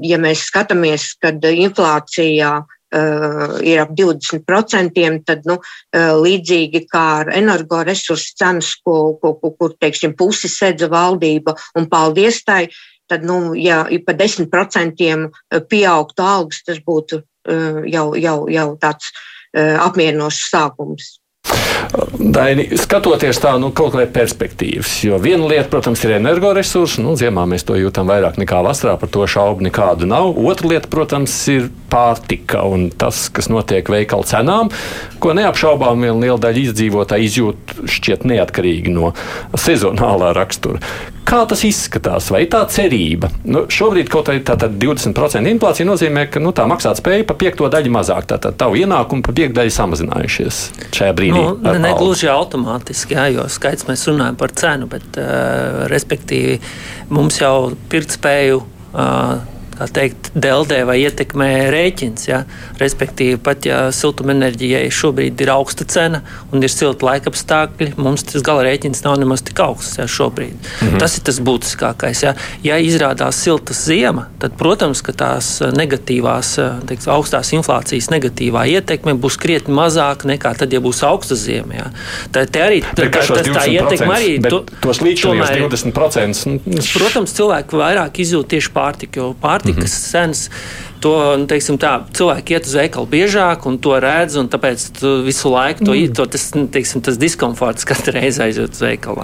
[0.02, 2.52] ja mēs skatāmies, kad inflācijā
[3.68, 5.58] ir ap 20%, tad nu,
[5.94, 12.42] līdzīgi kā ar energoresursu cenas, ko, ko, ko, kur teiksim, pusi sedza valdība un paldies
[12.48, 12.68] tai,
[13.10, 15.04] tad, nu, ja pa 10%
[15.70, 17.22] pieaugtu algas, tas būtu
[17.92, 19.12] jau, jau, jau tāds
[19.58, 21.18] apmierinošs sākums.
[22.18, 27.02] Daini, skatoties tā, nu, kaut kādā perspektīvas, jo viena lieta, protams, ir energoresursi.
[27.06, 30.34] Nu, ziemā mēs to jūtam vairāk nekā vasarā, par to šaubu nekādu nav.
[30.38, 34.72] Otra lieta, protams, ir pārtika un tas, kas notiek veikalu cenām,
[35.24, 39.14] ko neapšaubām viena liela daļa izdzīvotāji izjūt šķiet neatkarīgi no
[39.56, 40.84] sezonālā rakstura.
[41.28, 42.30] Kā tas izskatās?
[42.32, 43.28] Vai tā cerība?
[43.44, 48.30] Nu, šobrīd kaut kāda 20% inflācija nozīmē, ka nu, tā maksātspēja pa piekto daļu mazāk.
[48.32, 50.62] Tātad tavu ienākumu pa piekto daļu samazinājušies
[50.96, 51.44] šajā brīdī.
[51.44, 56.62] Nu, ne gluži automātiski, jā, jo skaits mēs runājam par cenu, bet uh, respektīvi
[57.12, 58.64] mums jau pirktspēju.
[58.96, 62.28] Uh, teikt, deldē vai ietekmē rēķins.
[62.30, 62.44] Ja?
[62.82, 68.46] Respektīvi, pat ja siltumenerģijai šobrīd ir augsta cena un ir silta laika apstākļi, mums tas
[68.46, 70.56] gala rēķins nav nemaz tik augsts ja, šobrīd.
[70.56, 71.00] Mm -hmm.
[71.04, 72.24] Tas ir tas būtiskākais.
[72.24, 76.56] Ja, ja izrādās siltas ziema, tad, protams, tās negatīvās,
[76.88, 81.74] teiks, augstās inflācijas negatīvā ietekme būs krietni mazāka nekā tad, ja būs augsta ziema.
[81.74, 81.88] Ja.
[82.32, 85.52] Tā, arī, tā, tas, tā ietekme arī to, tos līdzinājos
[85.94, 86.60] 20%.
[86.66, 90.12] Nu, protams, cilvēki vairāk izjūt tieši pārtiku, jo pārtika pārtikas mm -hmm.
[90.12, 90.50] cenas.
[91.00, 94.88] To, nu, teiksim, tā, cilvēki iet uz veikalu biežāk un to redz, un tāpēc
[95.24, 96.14] visu laiku to, mm.
[96.14, 99.22] to tas, teiksim, tas diskomforts katru reizi aiziet uz veikalu.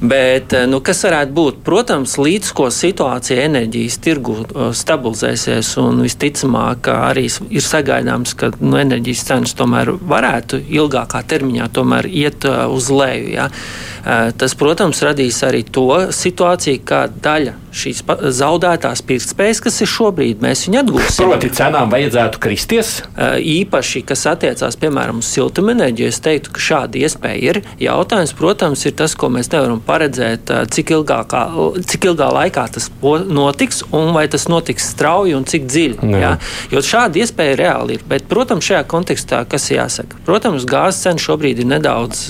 [0.00, 1.58] Bet, nu, kas varētu būt?
[1.64, 4.38] Protams, līdz ko situācija enerģijas tirgu
[4.72, 11.68] stabilizēsies, un visticamāk, arī ir sagaidāms, ka nu, enerģijas cenas tomēr varētu ilgākā termiņā
[12.08, 13.28] iet uz leju.
[13.34, 13.50] Ja?
[14.40, 18.00] Tas, protams, radīs arī to situāciju, ka daļa šīs
[18.34, 21.28] zaudētās pirktspējas, kas ir šobrīd, mēs viņu atgūsim.
[21.28, 22.94] Proti, cenām vajadzētu kristies?
[23.20, 27.60] Īpaši, kas attiecās piemēram uz siltumenerģiju, es teiktu, ka šāda iespēja ir.
[27.84, 31.42] Jautājums, protams, ir tas, ko mēs nevaram paredzēt, cik, ilgākā,
[31.90, 32.88] cik ilgā laikā tas
[33.26, 35.98] notiks un vai tas notiks strauji un cik dziļi.
[36.14, 36.20] Jā.
[36.22, 36.32] Jā?
[36.74, 38.06] Jo šāda iespēja reāli ir.
[38.10, 42.28] Bet, protams, šajā kontekstā, kas jāsaka, protams, gāzes cena šobrīd ir nedaudz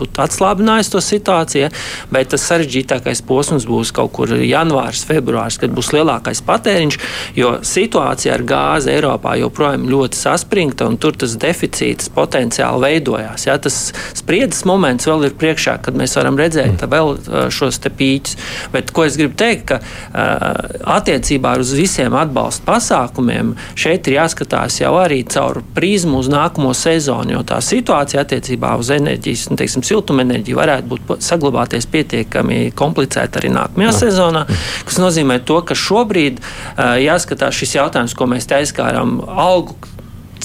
[0.00, 1.70] būt atslābinājusi to situāciju,
[2.12, 6.98] bet tas sarežģītākais posms būs kaut kur janvārs, februārs, kad būs lielākais patēriņš,
[7.38, 13.46] jo situācija ar gāzi Eiropā joprojām ļoti saspringta un tur tas deficīts potenciāli veidojās.
[13.48, 13.78] Jā, tas
[14.18, 16.90] spriedzes moments vēl ir priekšā, kad mēs varam redzēt mm.
[16.90, 18.36] vēl šos te pīķus.
[18.72, 24.80] Bet ko es gribu teikt, ka uh, attiecībā uz visiem atbalsta pasākumiem šeit ir jāskatās
[24.80, 29.84] jau arī caur prizmu uz nākamo sezonu, jo tā situācija attiecībā uz enerģijas, nu, teiksim,
[29.86, 33.98] siltumenerģiju varētu būt saglabāties pietiekami komplicēta arī nākamajā Jā.
[34.04, 34.46] sezonā,
[34.88, 39.78] kas nozīmē to, ka šobrīd uh, jāskatās šis jautājums, ko mēs te aizskārām, algu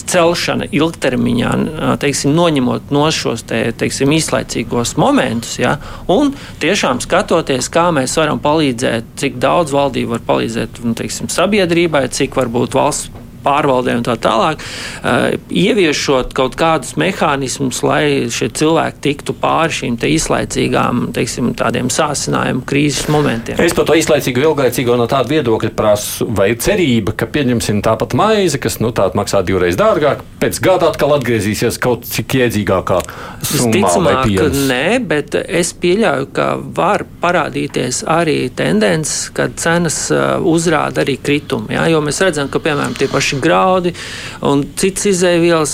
[0.04, 1.52] celšana ilgtermiņā,
[2.02, 5.78] teiksim, noņemot no šos te, teiksim, īslaicīgos momentus, ja,
[6.12, 12.08] un tiešām skatoties, kā mēs varam palīdzēt, cik daudz valdība var palīdzēt nu, teiksim, sabiedrībai,
[12.14, 19.04] cik varbūt valsts pārvaldē un tā tālāk, uh, ieviešot kaut kādus mehānismus, lai šie cilvēki
[19.06, 23.60] tiktu pāri šīm īslaicīgām, teiksim, tādiem sāsinājumu krīzes momentiem.
[23.62, 28.16] Es par to īslaicīgu, ilglaicīgo no tāda viedokļa prasu, vai ir cerība, ka pieņemsim tāpat
[28.18, 33.00] maizi, kas nu, maksā divreiz dārgāk, pēc gada atkal atgriezīsies kaut cik iedzīgākā.
[33.46, 34.32] Visticamāk,
[34.70, 41.72] nē, bet es pieļauju, ka var parādīties arī tendences, kad cenas uh, uzrāda arī kritumu.
[41.76, 41.86] Ja?
[41.92, 43.94] Jo mēs redzam, ka piemēram tie paši graudi
[44.46, 45.74] un citas izēvielas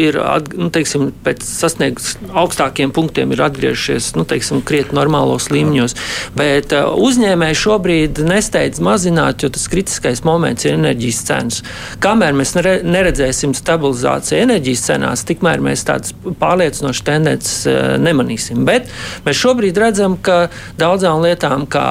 [0.00, 0.18] ir
[0.56, 5.96] nu, teiksim, pēc sasniegts augstākiem punktiem ir atgriežies nu, teiksim, krietni normālos līmeņos.
[6.38, 11.62] Bet uzņēmēji šobrīd nesteidz mazināt, jo tas kritiskais moments ir enerģijas cenas.
[12.02, 18.64] Kamēr mēs neredzēsim stabilizāciju enerģijas cenās, tikmēr mēs tādas pārliecinošas tendences uh, nemanīsim.
[18.68, 18.90] Bet
[19.26, 20.48] mēs šobrīd redzam, ka
[20.80, 21.86] daudzām lietām, kā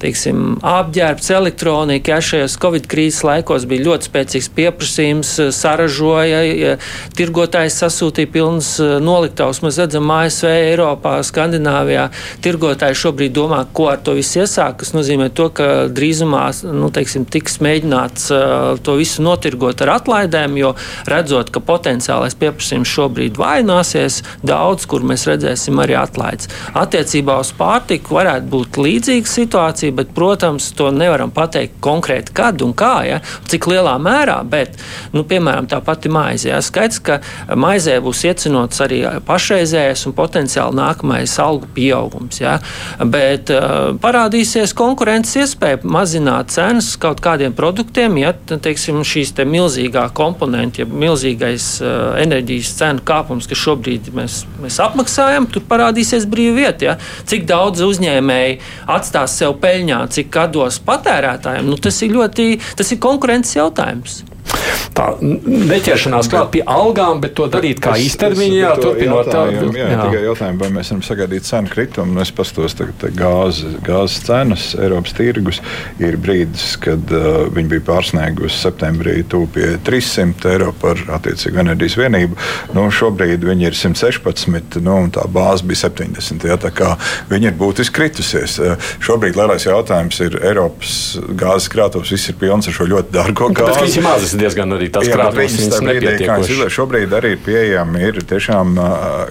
[0.00, 2.16] teiksim, apģērbs, elektronika.
[2.16, 6.76] Ja, šajos Covid krīzes laikos bija ļoti spēcīgs pieprasījums, eh, saražoja, ja,
[7.16, 9.62] tirgotājs sasūtīja pilnas eh, noliktavas.
[9.64, 12.08] Mēs redzam, ASV, Eiropā, Skandināvijā
[12.44, 14.82] tirgotāji šobrīd domā, ko ar to visu iesākt.
[14.84, 16.44] Tas nozīmē to, ka drīzumā
[16.76, 18.28] nu, teiksim, tiks mēģināts
[18.84, 20.72] to visu notirgot ar atlaidēm, jo
[21.08, 26.50] redzot, ka potenciālais pieprasījums šobrīd vaināsies, daudz, kur mēs redzēsim arī atlaides.
[26.76, 32.62] Attiecībā uz pārtiku varētu būt līdzīga situācija situācija, bet, protams, to nevaram pateikt konkrēti, kad
[32.62, 34.42] un kā, ja, cik lielā mērā.
[34.44, 34.76] Bet,
[35.12, 36.48] nu, piemēram, tā pati maize.
[36.48, 37.20] Ja, skaidrs, ka
[37.54, 42.40] maizē būs iecinots arī pašreizējais un potenciāli nākamais algu pieaugums.
[42.40, 42.58] Ja,
[43.00, 50.08] bet uh, parādīsies konkurences iespēja mazināt cenas kaut kādiem produktiem, ja teiksim, šīs te milzīgā
[50.14, 56.56] komponenta, ja milzīgais uh, enerģijas cenu kāpums, kas šobrīd mēs, mēs apmaksājam, tur parādīsies brīva
[56.56, 56.90] vieta.
[56.90, 56.96] Ja.
[57.26, 58.60] Cik daudz uzņēmēji
[58.96, 59.75] atstās sev pēļņu?
[59.76, 64.22] Peļņā, cik gados patērētājiem, nu, tas ir ļoti tas ir konkurences jautājums
[64.96, 69.70] tā neķeršanās klāt pie algām, bet to darīt kā īstermiņā, turpinot tādu.
[69.76, 72.16] Jā, jā, tikai jautājumu, vai mēs varam sagaidīt cenu kritumu.
[72.16, 75.60] Nu, es pastos tagad gāzes, gāzes cenas Eiropas tirgus
[76.02, 81.98] ir brīdis, kad uh, viņi bija pārsniegusi septembrī tuvu pie 300 eiro par attiecīgu enerģijas
[82.00, 82.38] vienību.
[82.76, 86.48] Nu, šobrīd viņi ir 116, nu, un tā bāze bija 70.
[86.48, 86.94] Ja, tā kā
[87.30, 88.58] viņi ir būtiski kritusies.
[88.62, 90.96] Uh, šobrīd lielais jautājums ir Eiropas
[91.38, 94.00] gāzes krātos, viss ir pilns ar šo ļoti dārgo gāzi.
[94.06, 96.58] Tas ir diezgan arī tas krāpnis, kas nepietiekoši.
[96.72, 98.76] Šobrīd arī ir pieejami ir tiešām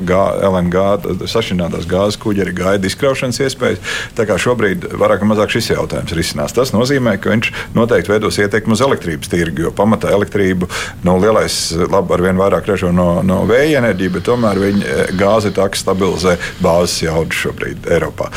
[0.07, 3.95] gā, LNG sašķinātās gāzes kuģi arī gaida izkraušanas iespējas.
[4.17, 6.55] Tā kā šobrīd vairāk vai mazāk šis jautājums risinās.
[6.55, 10.69] Tas nozīmē, ka viņš noteikti veidos ietekmi uz elektrības tirgu, jo pamatā elektrību
[11.05, 11.57] nu, lielais
[11.91, 15.67] labi ar vien vairāk ražo no, no vēja enerģija, bet tomēr viņa gāze ir tā,
[15.71, 18.29] kas stabilizē bāzes jaudu šobrīd Eiropā.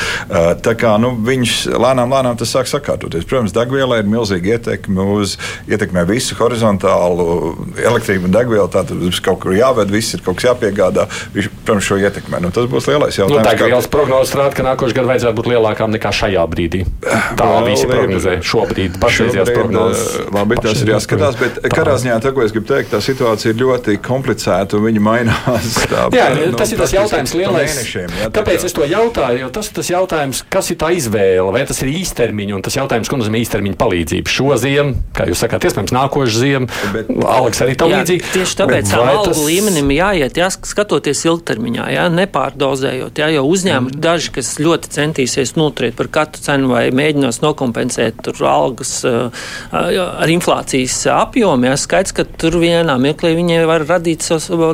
[0.65, 3.27] Tā kā nu, viņš lēnām, lēnām tas sāk sakārtoties.
[3.29, 5.37] Protams, degvielai ir milzīga ietekme uz
[5.71, 6.37] ietekmē visu
[6.79, 11.07] horizontālu tālu elektrību un degvielu, tad mums kaut kur jāved, viss ir kaut kas jāpiegādā.
[11.35, 12.41] Viņš, protams, šo ietekmē.
[12.43, 13.43] Nu, tas būs lielais jautājums.
[13.43, 16.85] Nu, degvielas prognozes rāda, ka nākošais gads vajadzētu būt lielākām nekā šajā brīdī.
[17.39, 20.17] Tā Vēl visi ir- prognozē šobrīd, pašreizējās prognozes.
[20.19, 21.69] eh, Labi, tas ir jāskatās, bet Tā.
[21.75, 25.75] katrā ziņā tā, ko es gribu teikt, tā situācija ir ļoti komplicēta un viņa mainās.
[25.93, 27.75] Tā, Jā, nu, tas ir tas jautājums lielais.
[27.75, 29.39] mēnešiem, jā, tā Kāpēc kā- es to jautāju?
[29.41, 32.75] Jo tas ir tas jautājums, kas ir tā izvēle, vai tas ir īstermiņa, un tas
[32.77, 34.29] jautājums, ko nozīmē īstermiņa palīdzība.
[34.29, 38.33] Šo ziemu, kā jūs sakāt, iespējams, nākošu ziemu, Bet- Aleks arī tam līdzīgi.
[38.35, 43.19] tieši tāpēc tam algu tas- līmenim jāiet, jāsk- skatoties ilgtermiņā, jā, nepārdozējot.
[43.19, 44.01] Jā, jo uzņēmumi mm.
[44.01, 49.05] daži, kas ļoti centīsies noturēt par katru cenu vai mēģinās nokompensēt tur algas
[49.73, 54.25] ar inflācijas apjomu, jā, skaidrs, ka tur vienā mirklī viņi var radīt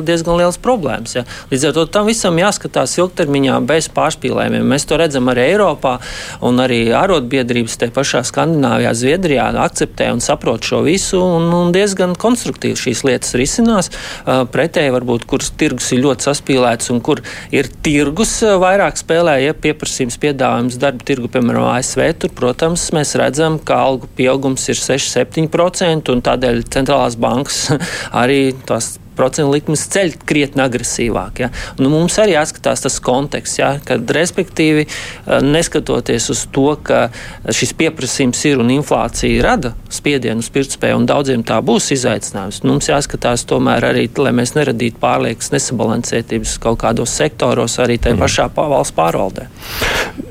[0.05, 1.15] diezgan liels problēmas.
[1.17, 1.25] Jā.
[1.51, 4.65] Līdz ar to tam visam jāskatās ilgtermiņā bez pārspīlējumiem.
[4.75, 5.97] Mēs to redzam arī Eiropā,
[6.45, 12.17] un arī arotbiedrības te pašā Skandināvijā, Zviedrijā akceptē un saprot šo visu, un, un diezgan
[12.19, 13.91] konstruktīvi šīs lietas risinās.
[14.25, 17.21] Pretēji varbūt, kur tirgus ir ļoti saspīlēts un kur
[17.55, 23.59] ir tirgus vairāk spēlē, ja pieprasījums piedāvājums darba tirgu, piemēram, ASV, tur, protams, mēs redzam,
[23.61, 27.65] ka algu pieaugums ir 6-7%, un tādēļ centrālās bankas
[28.23, 31.43] arī tās procentu likmes ceļ krietni agresīvāk.
[31.45, 31.51] Ja?
[31.79, 33.75] Nu, mums arī jāskatās tas konteksts, ja?
[33.85, 37.07] kad respektīvi eh, neskatoties uz to, ka
[37.49, 42.61] šis pieprasījums ir un inflācija rada spiedienu uz pirktspēju, un daudziem tā būs izaicinājums.
[42.63, 48.19] Nu, mums jāskatās tomēr arī, lai mēs neradītu pārliekas nesabalansētības kaut kādos sektoros, arī tajā
[48.19, 49.47] pašā pā- valsts pārvaldē.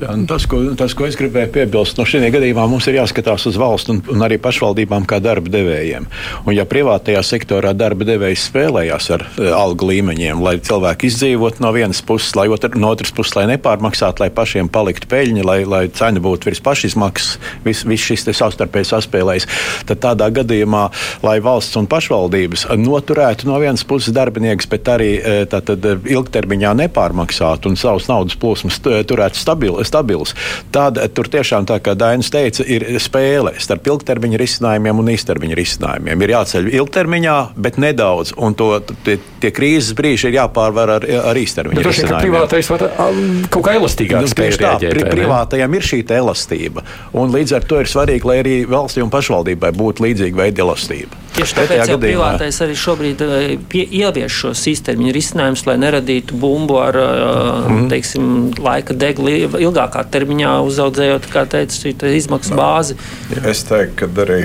[0.05, 3.59] Nu Tas ko, tas, ko es gribēju piebilst, no šajā gadījumā mums ir jāskatās uz
[3.61, 6.09] valsts un, un arī pašvaldībām kā darba devējiem.
[6.45, 11.71] Un, ja privātajā sektorā darba devējs spēlējās ar uh, algu līmeņiem, lai cilvēki izdzīvotu no
[11.75, 15.85] vienas puses, lai otr, no otras puses, lai nepārmaksātu, lai pašiem paliktu peļņa, lai, lai
[15.95, 19.47] cena būtu virs pašizmaksas, viss vis šis savstarpēji saspēlējis,
[19.87, 20.89] tad tādā gadījumā,
[21.23, 26.75] lai valsts un pašvaldības noturētu no vienas puses darbiniekus, bet arī eh, tātad, eh, ilgtermiņā
[26.85, 30.35] nepārmaksātu un savus naudas plūsmas tu- turētu stabil, stabilus,
[30.75, 35.61] tad eh, tur tiešām, tā kā Dainis teica, ir spēle starp ilgtermiņa risinājumiem un īstermiņa
[35.61, 36.25] risinājumiem.
[36.25, 38.64] Ir jāceļ ilgtermiņā, bet nedaudz, un to,
[39.07, 42.23] tie, tie krīzes brīži ir jāpārvar ar, ar vien, ka risinājumiem.
[42.25, 42.87] privātais var
[43.51, 46.85] kaut kā elastīgāk Nu, Tieši tā, pri, privātajam ir šī elastība.
[47.17, 51.21] Un līdz ar to ir svarīgi, lai arī valstī un pašvaldībai būtu līdzīga veida elastība.
[51.35, 56.39] Tieši tāpēc jau gadījumā- privātais arī šobrīd eh, pie, ievieš šos īstermiņa risinājumus, lai neradītu
[56.39, 57.89] bumbu ar mm.
[57.91, 58.29] teiksim,
[58.63, 62.99] laika degli ilgākā termiņā, uzaudzējot, kā teica, šī te izmaksu bāzi.
[63.43, 64.41] Es teiktu, ka arī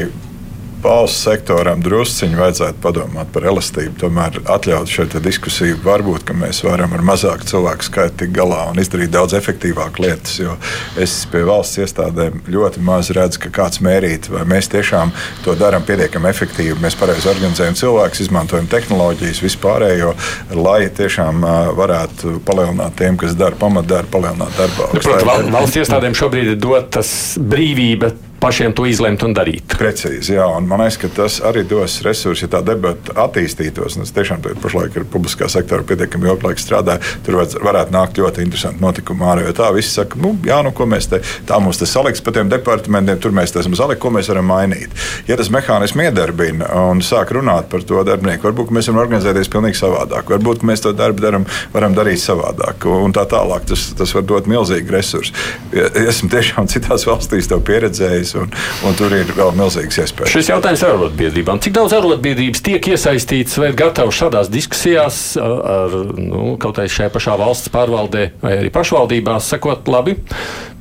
[0.84, 3.96] valsts sektoram drusciņi vajadzētu padomāt par elastību.
[4.02, 5.80] Tomēr atļaut šo te diskusiju.
[5.84, 10.38] Varbūt ka mēs varam ar mazāku cilvēku skaitu tikt galā un izdarīt daudz efektīvākas lietas.
[10.40, 10.56] Jo
[11.00, 15.12] es pie valsts iestādēm ļoti maz redzu, ka kāds mērīt, vai mēs tiešām
[15.46, 16.78] to darām pietiekami efektīvi.
[16.84, 20.14] Mēs pareizi organizējam cilvēkus, izmantojam tehnoloģijas, vispārējo,
[20.60, 21.44] lai tiešām
[21.80, 26.60] varētu palielināt tiem, kas dara pamatdarbu, palielināt darba Nu, Protams, val- valsts iestādēm šobrīd ir
[26.62, 29.76] dotas brīvība pašiem to izlemt un darīt.
[29.80, 33.98] Precīzi, jā, un man liekas, ka tas arī dos resursus, ja tā debata attīstītos.
[34.00, 37.16] Es tiešām tur pašlaik ir publiskā sektora pietiekami ilgu laiku strādāju.
[37.26, 39.46] Tur vajadz, varētu nākt ļoti interesanti notikumi ārā.
[39.48, 42.34] Jo tā visi saka, nu, jā, nu, ko mēs te, tā mums tas saliks pa
[42.36, 44.96] tiem departamentiem, tur mēs esam salikt, ko mēs varam mainīt.
[45.28, 49.80] Ja tas mehānisms iedarbina un sāk runāt par to darbinieku, varbūt mēs varam organizēties pilnīgi
[49.82, 50.32] savādāk.
[50.32, 53.68] Varbūt mēs to darbu daram, varam darīt savādāk un tā tālāk.
[53.70, 55.36] Tas, tas var dot milzīgi resursi.
[55.74, 58.52] Esmu tiešām citās valstīs to pieredzējis, un,
[58.86, 60.34] un tur ir vēl milzīgas iespējas.
[60.34, 61.62] Šis jautājums ir arotbiedrībām.
[61.64, 66.88] Cik daudz arotbiedrības tiek iesaistītas vai ir gatavas šādās diskusijās ar, ar nu, kaut vai
[66.92, 70.18] šajā pašā valsts pārvaldē vai arī pašvaldībās, sakot, labi,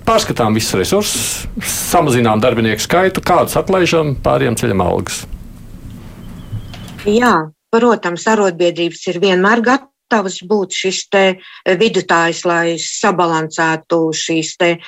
[0.08, 1.28] pārskatām visus resursus,
[1.64, 5.22] samazinām darbinieku skaitu, kādus atlaižam, pāriem ceļam algas.
[7.08, 7.34] Jā,
[7.72, 11.24] protams, arotbiedrības ir vienmēr gatavas būt šis te
[11.78, 14.78] vidutājs, lai sabalansētu šīs eh,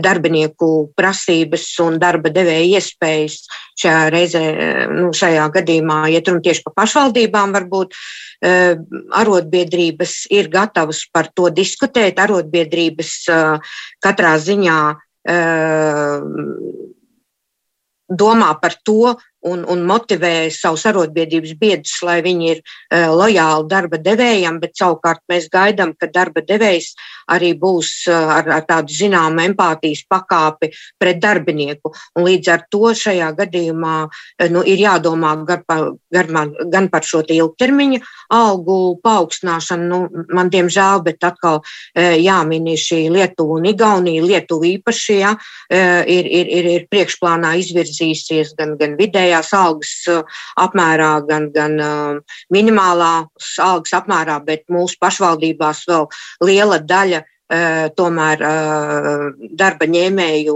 [0.00, 3.46] darbinieku prasības un darba devēja iespējas.
[3.78, 7.94] Šajā reizē, eh, nu, šajā gadījumā, ja runa tieši par pašvaldībām, varbūt
[8.42, 8.76] eh,
[9.12, 12.18] arotbiedrības ir gatavas par to diskutēt.
[12.18, 14.78] Arotbiedrības eh, katrā ziņā
[15.28, 16.20] eh,
[18.12, 19.16] domā par to
[19.48, 25.22] un, un motivē savus arotbiedrības biedrus, lai viņi ir uh, lojāli darba devējiem, bet savukārt
[25.30, 26.92] mēs gaidām, ka darba devējs
[27.32, 31.92] arī būs uh, ar, ar tādu zināmu empātijas pakāpi pret darbinieku.
[32.18, 37.06] Un līdz ar to šajā gadījumā uh, nu, ir jādomā gan par, gan, gan par
[37.06, 38.02] šo ilgtermiņa
[38.34, 39.88] algu paaugstināšanu.
[39.92, 41.60] Nu, man, diemžēl, bet atkal
[41.94, 44.22] jāmin ir šī Lietuva un Igaunija.
[44.24, 45.32] Lietuva īpaši ja,
[45.70, 49.92] ir, ir, ir, ir priekšplānā izvirzījusies gan, gan vidējā vidējās algas
[50.60, 56.08] apmērā, gan, gan minimālās algas apmērā, bet mūsu pašvaldībās vēl
[56.44, 57.22] liela daļa
[57.96, 58.40] tomēr
[59.52, 60.54] darba ņēmēju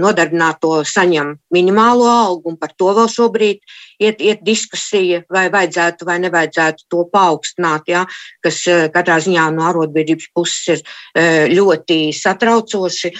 [0.00, 3.60] nodarbināto saņem minimālo algu, un par to vēl šobrīd
[4.02, 8.04] iet, iet diskusija, vai vajadzētu vai nevajadzētu to paaugstināt, ja,
[8.44, 8.62] kas
[8.94, 13.12] katrā ziņā no arotbiedrības puses ir ļoti satraucoši,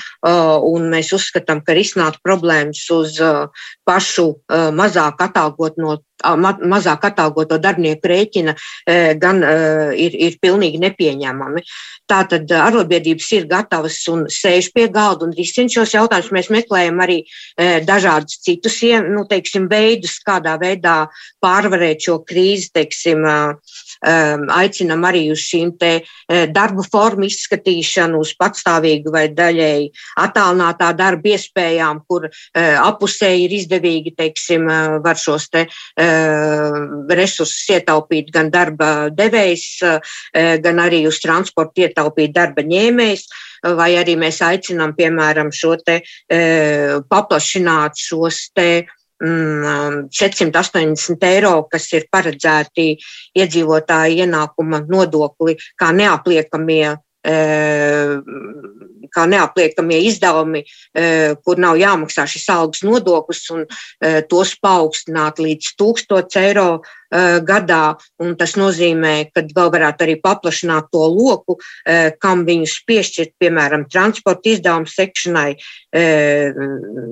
[0.71, 3.21] un mēs uzskatām, ka risināt problēmas uz
[3.87, 4.29] pašu
[4.77, 8.55] mazāk atalgot no mazāk atalgoto darbinieku rēķina
[9.21, 9.43] gan
[9.93, 11.63] ir, ir pilnīgi nepieņemami.
[12.09, 16.33] Tātad arotbiedrības ir gatavas un sēž pie galda un risina šos jautājumus.
[16.33, 17.19] Mēs meklējam arī
[17.85, 20.66] dažādus citus nu, teiksim, veidus, kādā veidā
[21.43, 23.25] pārvarēt šo krīzi, teiksim,
[24.53, 25.93] aicinam arī uz šīm te
[26.53, 29.89] darba formu izskatīšanu, uz patstāvīgu vai daļēji
[30.25, 34.69] attālinātā darba iespējām, kur apusēji ir izdevīgi, teiksim,
[35.05, 35.67] var šos te
[37.17, 39.67] resursus ietaupīt gan darba devējs,
[40.63, 43.29] gan arī uz transportu ietaupīt darba ņēmējs.
[43.77, 46.03] Vai arī mēs aicinām, piemēram, šo te
[47.09, 48.69] paplašināt šos te
[49.23, 52.91] 480 eiro, kas ir paredzēti
[53.39, 56.97] iedzīvotāju ienākuma nodokli, kā neapliekamie
[59.17, 60.63] kā neapliekamie izdevumi,
[61.43, 63.65] kur nav jāmaksā šis algas nodoklis, un
[64.31, 66.69] tos paaugstināt līdz 1000 eiro
[67.13, 67.97] gadā.
[68.39, 71.59] Tas nozīmē, ka vēl varētu arī paplašināt to loku,
[72.23, 75.57] kam viņus piešķirt, piemēram, transporta izdevumu sekšanai.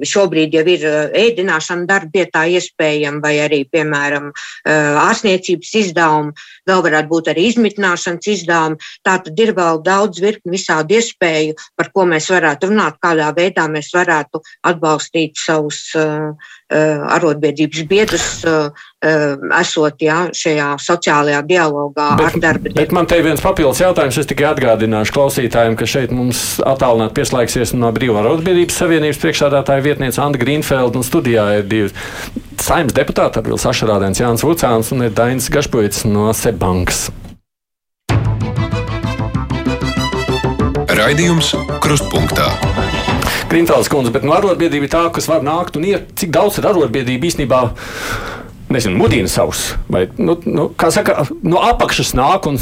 [0.05, 0.87] Šobrīd jau ir
[1.25, 4.31] ēdināšana darbvietā iespējama, vai arī, piemēram,
[4.67, 6.35] ārstniecības izdevumi,
[6.69, 8.81] vēl varētu būt arī izmitināšanas izdevumi.
[9.07, 13.69] Tā tad ir vēl daudz virkni visādi iespēju, par ko mēs varētu runāt, kādā veidā
[13.71, 15.87] mēs varētu atbalstīt savus
[16.75, 18.27] arotbiedrības biedrus,
[19.61, 22.79] esot jā, šajā sociālajā dialogā bet, ar darba devēju.
[22.81, 24.19] Bet man te ir viens papildus jautājums.
[24.19, 30.23] Es tikai atgādināšu klausītājiem, ka šeit mums attālināti pieslēgsies no Brīvā arotbiedrības savienības priekšsādātāja vietniece
[30.25, 31.93] Anda Grīnfelda un studijā ir divi
[32.65, 37.11] saimnes deputāti, Arvils Ašarādens, Jānis Vucāns un ir Dainis Gašpoits no Sebankas.
[40.95, 42.74] Raidījums Krustpunktā.
[43.51, 47.29] Grīnfelds kundze, bet no arotbiedrība tā, kas var nākt un iet, cik daudz ir arotbiedrība
[47.29, 47.61] īstenībā
[48.75, 49.75] nezinu, mudina savus.
[49.93, 52.59] Vai, nu, nu, kā saka, no apakšas nāk un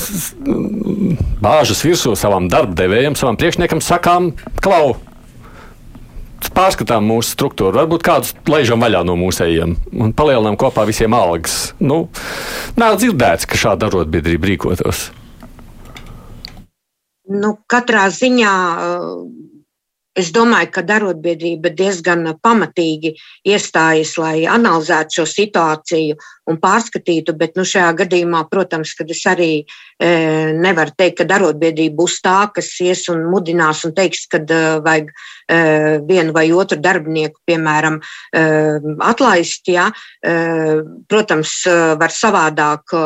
[1.43, 4.99] bāžas virsū savam darbdevējam, savam priekšniekam, sakām, klau.
[6.53, 9.71] Pārskatām mūsu struktūru, varbūt kādus laižam vaļā no mūsējiem
[10.05, 11.71] un palielinām kopā visiem algas.
[11.81, 12.11] Nu,
[12.77, 15.07] nav dzirdēts, ka šāda arotbiedrība rīkotos.
[17.33, 18.53] Nu, katrā ziņā
[20.13, 23.15] Es domāju, ka arotbiedrība diezgan pamatīgi
[23.49, 26.19] iestājas, lai analizētu šo situāciju
[26.53, 30.11] un pārskatītu, bet nu, šajā gadījumā, protams, kad es arī e,
[30.59, 35.09] nevaru teikt, ka arotbiedrība būs tā, kas ies un mudinās un teiks, ka e, vajag
[35.09, 35.61] e,
[36.11, 38.01] vienu vai otru darbinieku, piemēram,
[38.37, 38.45] e,
[39.09, 39.71] atlaist.
[39.73, 39.89] Ja?
[40.21, 40.37] E,
[41.09, 41.55] protams,
[42.03, 43.03] var savādāk e,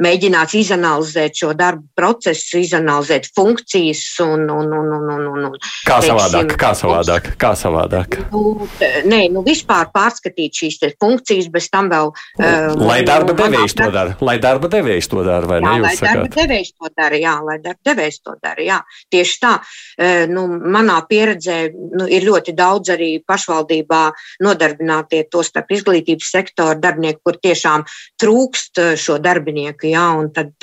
[0.00, 6.52] mēģināt izanalizēt šo darbu procesu, izanalizēt funkcijas un, un, un, un, un, un Kā savādāk?
[6.60, 7.28] Kā savādāk?
[7.40, 8.16] Kā savādāk?
[8.30, 8.68] Nu,
[9.10, 12.12] nē, nu vispār pārskatīt šīs funkcijas, bez tam vēl.
[12.38, 14.14] Uh, lai darba devējs to dara.
[14.22, 15.82] Lai darba devējs to dara, vai jā, ne?
[15.82, 18.78] Lai darba devējs to dara, jā, lai darba devējs to dara, jā.
[19.10, 19.52] Tieši tā.
[19.98, 24.02] Uh, nu, manā pieredzē nu, ir ļoti daudz arī pašvaldībā
[24.46, 27.86] nodarbinātie to starp izglītības sektoru darbinieku, kur tiešām
[28.20, 30.54] trūkst šo darbinieku, jā, un tad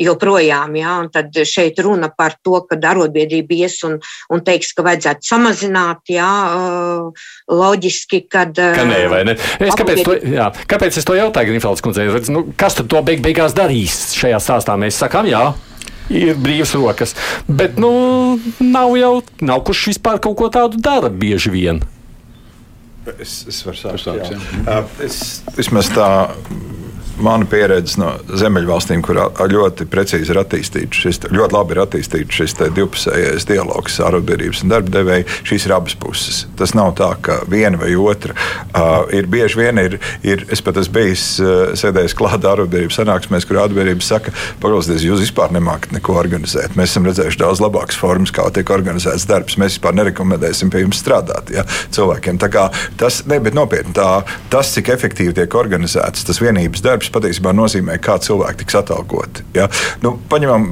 [0.00, 3.98] joprojām, jā, un tad šeit runa par to, ka arotbiedrība ies un,
[4.32, 6.30] un teiks, teiks, ka vajadzētu samazināt, jā,
[7.50, 8.54] loģiski, kad.
[8.54, 9.36] Ka nē, vai ne?
[9.58, 12.08] Es, kāpēc, to, jā, kāpēc es to jautāju Grinfelds kundzei?
[12.32, 14.78] Nu, kas tad to beig beigās darīs šajā stāstā?
[14.80, 15.50] Mēs sakām, jā.
[16.12, 17.14] Ir brīvas rokas,
[17.46, 21.78] bet nu, nav jau nav kurš vispār kaut ko tādu dara bieži vien.
[23.18, 24.06] Es, es varu sākt.
[24.06, 24.38] Jā.
[24.66, 24.80] Jā.
[25.02, 25.16] Es
[25.56, 26.08] vismaz tā
[27.20, 29.18] mana pieredze no Ziemeļvalstīm, kur
[29.52, 34.72] ļoti precīzi ir attīstīts šis, ļoti labi ir attīstīts šis divpusējais dialogs ar arotbiedrības un
[34.72, 35.28] darba devēju.
[35.48, 36.42] Šīs ir abas puses.
[36.58, 39.80] Tas nav tā, ka viena vai otra uh, ir bieži vien.
[39.82, 45.06] Ir, ir, es pat esmu bijis uh, sēdējis klāta arotbiedrības sanāksmēs, kur arotbiedrība saka, paklausieties,
[45.08, 46.76] jūs vispār nemākat neko organizēt.
[46.78, 49.58] Mēs esam redzējuši daudz labākas formas, kā tiek organizēts darbs.
[49.60, 52.40] Mēs vispār nerekomendēsim pie jums strādāt ja, cilvēkiem.
[52.42, 52.68] Tā kā
[53.00, 54.22] tas, ne, bet nopietni, tā,
[54.52, 59.46] tas, cik efektīvi tiek organizēts tas vienības darbs, patiesībā nozīmē, kā cilvēki tiks atalgoti.
[59.56, 59.68] Ja?
[60.04, 60.70] Nu, paņemam,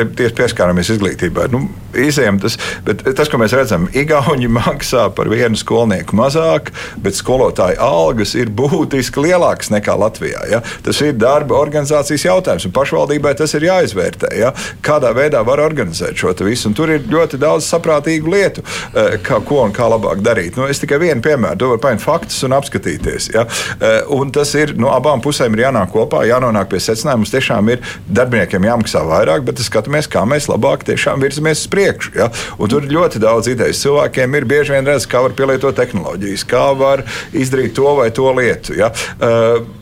[0.00, 1.46] tieši pieskāramies izglītībai.
[1.52, 2.38] Nu, izējām.
[2.42, 2.56] Tas,
[2.86, 9.24] tas, ko mēs redzam, Igauni maksā par vienu skolnieku mazāk, bet skolotāja algas ir būtiski
[9.26, 10.44] lielākas nekā Latvijā.
[10.50, 10.62] Ja?
[10.84, 14.32] Tas ir darba organizācijas jautājums, un pašvaldībai tas ir jāizvērtē.
[14.38, 14.52] Ja?
[14.84, 19.40] Kādā veidā var organizēt šo visu, un tur ir ļoti daudz saprātīgu lietu, eh, kā,
[19.44, 20.56] ko un kā labāk darīt.
[20.56, 23.30] Nu, es tikai vienu piemēru, to var paņemt faktus un apskatīties.
[23.34, 23.46] Ja?
[23.80, 27.20] Eh, un tas ir no abām pusēm ir jānāk kopā, jānonāk pie secinājuma.
[27.20, 32.14] Mums tiešām ir darbiniekiem jāmaksā vairāk, bet skatāmies, kā mēs labāk virzamies uz priekšu.
[32.16, 32.30] Ja?
[32.58, 33.82] Un tur ir ļoti daudz idejas.
[33.84, 38.32] Cilvēkiem ir bieži vien redzams, kā var pielietot tehnoloģijas, kā var izdarīt to vai to
[38.36, 38.78] lietu.
[38.80, 38.90] Ja?
[39.20, 39.79] Uh,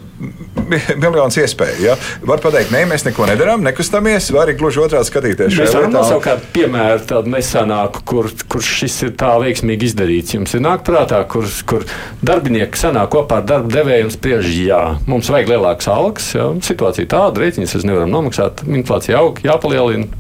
[0.99, 1.79] miljonus iespēju.
[1.85, 1.97] Ja?
[2.27, 5.59] Var pateikt, nē, mēs neko nedarām, nekustamies, vai arī gluži otrādi skatīties.
[5.59, 10.35] Mēs varam nosaukt kādu piemēru, tādu nesenāku, kur, kur šis ir tā veiksmīgi izdarīts.
[10.37, 11.87] Jums ir nāk prātā, kur, kur
[12.27, 17.11] darbinieki sanāk kopā ar darba devēju un spriež, jā, mums vajag lielākas algas, jā, situācija
[17.15, 20.11] tāda, rēķinas mēs nevaram nomaksāt, inflācija aug, jāpalielina.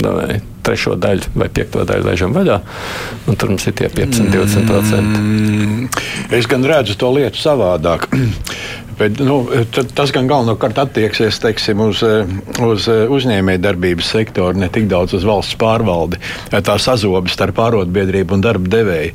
[0.00, 2.58] Davai trešo daļu vai piekto daļu laižam vaļā.
[3.30, 5.00] Tur mums ir tie 15, 20%.
[5.00, 5.88] Mm,
[6.36, 8.08] es gan redzu to lietu savādāk.
[9.00, 9.38] Bet, nu,
[9.96, 12.02] tas gan galvenokārt attieksies teiksim, uz,
[12.60, 16.20] uz uzņēmējdarbības sektoru, ne tik daudz uz valsts pārvaldi.
[16.52, 19.14] Tā sazobas starp ārotbiedrību un darba devēju.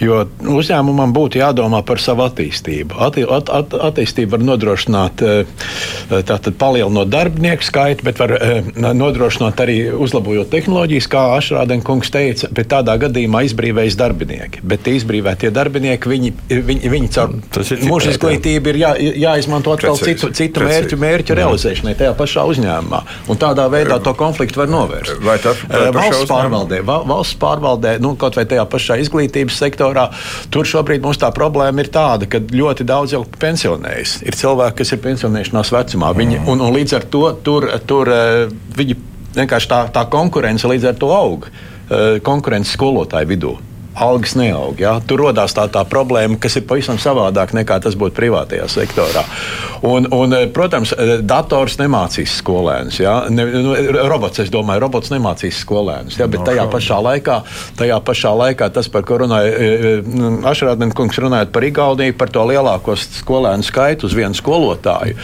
[0.00, 0.22] Jo
[0.56, 2.96] uzņēmumam būtu jādomā par savu attīstību.
[3.06, 5.24] Atti, at, at, attīstību var nodrošināt,
[6.08, 8.34] tātad palielinot darbinieku skaitu, bet var
[8.76, 14.64] nodrošināt arī uzlabojot tehnoloģijas, kā Ašrādenkungs teica, bet tādā gadījumā izbrīvējas darbinieki.
[14.64, 16.34] Bet tie izbrīvētie darbinieki, viņi,
[16.72, 17.36] viņi, viņi caur
[17.84, 18.92] mūža izglītību ir jā,
[19.25, 20.72] jā jāizmanto atkal precīzi, citu, citu precīzi.
[20.72, 23.00] mērķu, mērķu realizēšanai tajā pašā uzņēmumā.
[23.32, 25.20] Un tādā veidā to konfliktu var novērst.
[25.26, 26.80] Vai tas ir valsts pārvaldē?
[26.86, 30.08] Valsts pārvaldē, nu, kaut vai tajā pašā izglītības sektorā,
[30.54, 34.20] tur šobrīd mums tā problēma ir tāda, ka ļoti daudz jau pensionējas.
[34.26, 36.12] Ir cilvēki, kas ir pensionēšanās vecumā.
[36.16, 38.42] Viņi, un, un līdz ar to tur, tur eh,
[38.76, 38.98] viņi
[39.36, 41.48] vienkārši tā, tā konkurence līdz ar to aug.
[41.86, 43.56] Eh, konkurence skolotāju vidū
[43.96, 44.80] algas neaug.
[44.80, 44.96] Ja?
[45.06, 49.24] Tur radās tā, tā problēma, kas ir pavisam savādāk nekā tas būtu privātajā sektorā.
[49.86, 53.00] Un, un, eh, protams, eh, dators nemācīs skolēnus.
[53.00, 53.16] Ja?
[53.30, 53.74] Ne, nu,
[54.08, 56.18] robots, es domāju, robots nemācīs skolēnus.
[56.20, 56.28] Ja?
[56.30, 57.40] Bet tajā pašā laikā,
[57.80, 60.02] tajā pašā laikā tas, par ko runāja eh,
[60.46, 65.16] Ašrādens kungs, runājot par Igauniju, par to lielāko skolēnu skaitu uz vienu skolotāju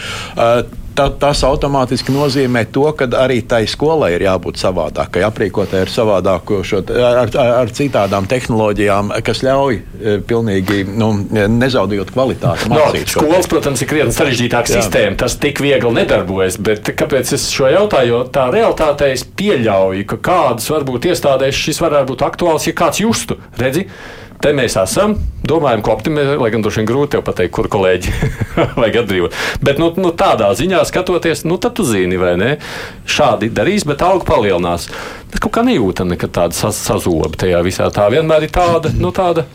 [0.95, 6.61] ta, tas automātiski nozīmē to, ka arī tai skolai ir jābūt savādākai, aprīkotai ar savādāku,
[6.67, 12.71] šo, ar, ar, ar citādām tehnoloģijām, kas ļauj e, pilnīgi nu, nezaudējot kvalitāti.
[12.71, 15.19] No, skolas, protams, ir krietni sarežģītāka sistēma.
[15.23, 18.11] Tas tik viegli nedarbojas, bet kāpēc es šo jautāju?
[18.13, 22.99] Jo tā realitāte es pieļauju, ka kādas varbūt iestādēs šis varētu būt aktuāls, ja kāds
[23.01, 23.39] justu.
[23.57, 23.87] Redzi,
[24.43, 25.13] Te mēs esam,
[25.47, 28.11] domājam, ko optimizēt, lai gan droši vien grūti pateikt, kur kolēģi
[28.81, 29.37] vajag atbrīvot.
[29.63, 32.49] Bet nu, nu, tādā ziņā skatoties, nu, tad tu zini, vai ne?
[33.07, 34.89] Šādi darīs, bet auga palielinās.
[35.31, 37.87] Bet kaut kā nejūtam nekad tādu sazobu tajā visā.
[37.95, 39.47] Tā vienmēr ir tāda, nu, tāda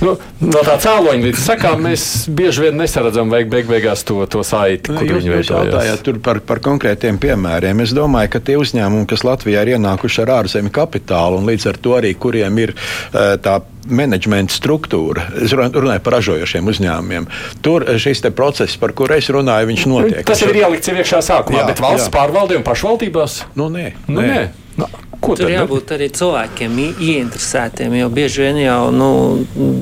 [0.00, 4.44] Nu, no tā cēloņa līdz sakām mēs bieži vien nesaredzam beig, beig, beigās to, to
[4.46, 7.82] saiti, kur jūs, viņi jautājāt tur par, par konkrētiem piemēriem.
[7.84, 11.80] Es domāju, ka tie uzņēmumi, kas Latvijā ir ienākuši ar ārzemju kapitālu un līdz ar
[11.84, 13.58] to arī kuriem ir uh, tā
[13.90, 15.26] menedžmenta struktūra.
[15.44, 17.28] Es runāju par ražojošiem uzņēmumiem.
[17.64, 20.24] Tur šis process, par kuru es runāju, viņš notiek.
[20.28, 22.16] Tas ir ielikts iekšā sākumā, jā, bet valsts jā.
[22.16, 23.40] pārvaldē un pašvaldībās?
[23.60, 23.92] Nu, nē.
[24.08, 24.42] Nu, nē.
[24.80, 24.90] nē.
[25.20, 29.10] Ko Tur jābūt arī cilvēkiem ieinteresētiem, jo bieži vien jau nu,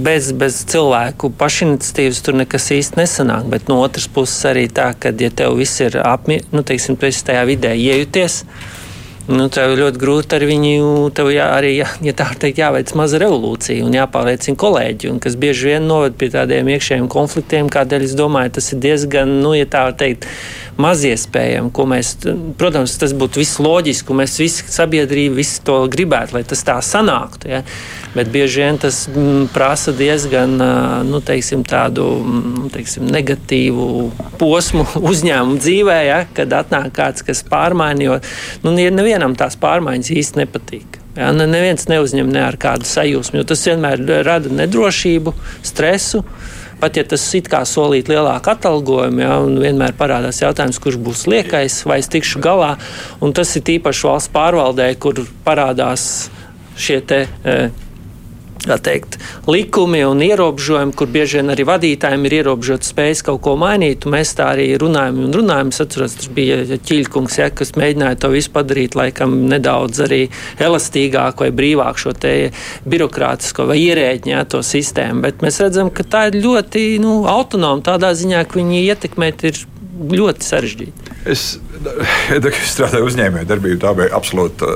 [0.03, 3.47] bez, bez cilvēku pašiniciatīvas tur nekas īsti nesanāk.
[3.53, 7.07] Bet no otras puses arī tā, ka, ja tev viss ir apmierināts, nu, teiksim, tu
[7.07, 8.43] esi tajā vidē iejuties.
[9.29, 10.77] Nu, tev ļoti grūti ar viņu,
[11.15, 15.37] tev jā, arī, jā, ja tā teikt, jāveic maza revolūcija un jāpārliecina kolēģi, un kas
[15.37, 19.69] bieži vien noved pie tādiem iekšējiem konfliktiem, kādēļ es domāju, tas ir diezgan, nu, ja
[19.69, 20.25] tā teikt,
[20.79, 22.13] maziespējami, ko mēs,
[22.59, 26.77] protams, tas būtu viss loģiski, un mēs visi sabiedrība visi to gribētu, lai tas tā
[26.85, 27.51] sanāktu.
[27.51, 27.63] Ja?
[28.15, 30.55] Bet bieži vien tas m, mm, prasa diezgan
[31.09, 33.89] nu, teiksim, tādu mm, teiksim, negatīvu
[34.39, 36.23] posmu uzņēmumu dzīvē, ja?
[36.37, 38.21] kad atnāk kāds, kas pārmaina, jo
[38.67, 41.03] nu, nevienam tās pārmaiņas īsti nepatīk.
[41.19, 45.33] Ja, neviens neuzņem ne ar kādu sajūsmu, jo tas vienmēr rada nedrošību,
[45.67, 46.23] stresu.
[46.79, 51.25] Pat ja tas it kā solīt lielāku atalgojumu, ja, un vienmēr parādās jautājums, kurš būs
[51.31, 52.77] liekais, vai es tikšu galā.
[53.25, 56.29] Un tas ir īpaši valsts pārvaldē, kur parādās
[56.79, 57.25] šie te.
[57.43, 57.59] E,
[58.67, 64.07] teikt, likumi un ierobežojumi, kur bieži vien arī vadītājiem ir ierobežotas spējas kaut ko mainīt.
[64.11, 65.73] Mēs tā arī runājam un runājam.
[65.73, 70.21] Es atceros, tas bija ķīļkungs, ja, kas mēģināja to visu padarīt laikam nedaudz arī
[70.65, 72.35] elastīgāku vai brīvāku šo te
[72.89, 75.23] birokrātisko vai ierēģņu ja, to sistēmu.
[75.27, 79.65] Bet mēs redzam, ka tā ir ļoti nu, autonoma tādā ziņā, ka viņi ietekmēt ir
[79.99, 81.17] ļoti sarežģīti.
[81.29, 81.57] Es,
[82.75, 84.71] strādāju uzņēmējdarbību, tā bija absolūti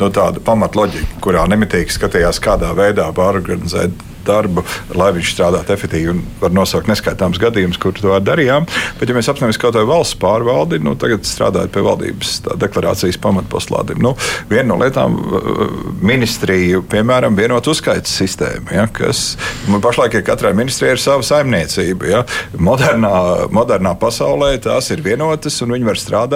[0.00, 4.64] no tāda pamatloģika, kurā nemitīgi skatījās, kādā veidā pārorganizēt darbu,
[4.96, 6.14] lai viņš strādātu efektīvi.
[6.40, 8.66] Var nosaukt neskaitāmus gadījumus, kur to darījām.
[8.98, 14.00] Bet, ja mēs apstāmies kaut kādā valsts pārvaldi, nu, tagad strādājot pie valdības deklarācijas pamatposlādiem,
[14.04, 14.14] nu,
[14.50, 15.16] viena no lietām-
[16.10, 19.36] ministrija, piemēram, vienot uzskaitas sistēma, ja, kas
[19.68, 22.08] pašlaik ir katrai ministrijai ir sava saimniecība.
[22.08, 22.24] Ja.
[22.56, 26.33] Modernā, modernā pasaulē tās ir vienotas un viņi var strādāt.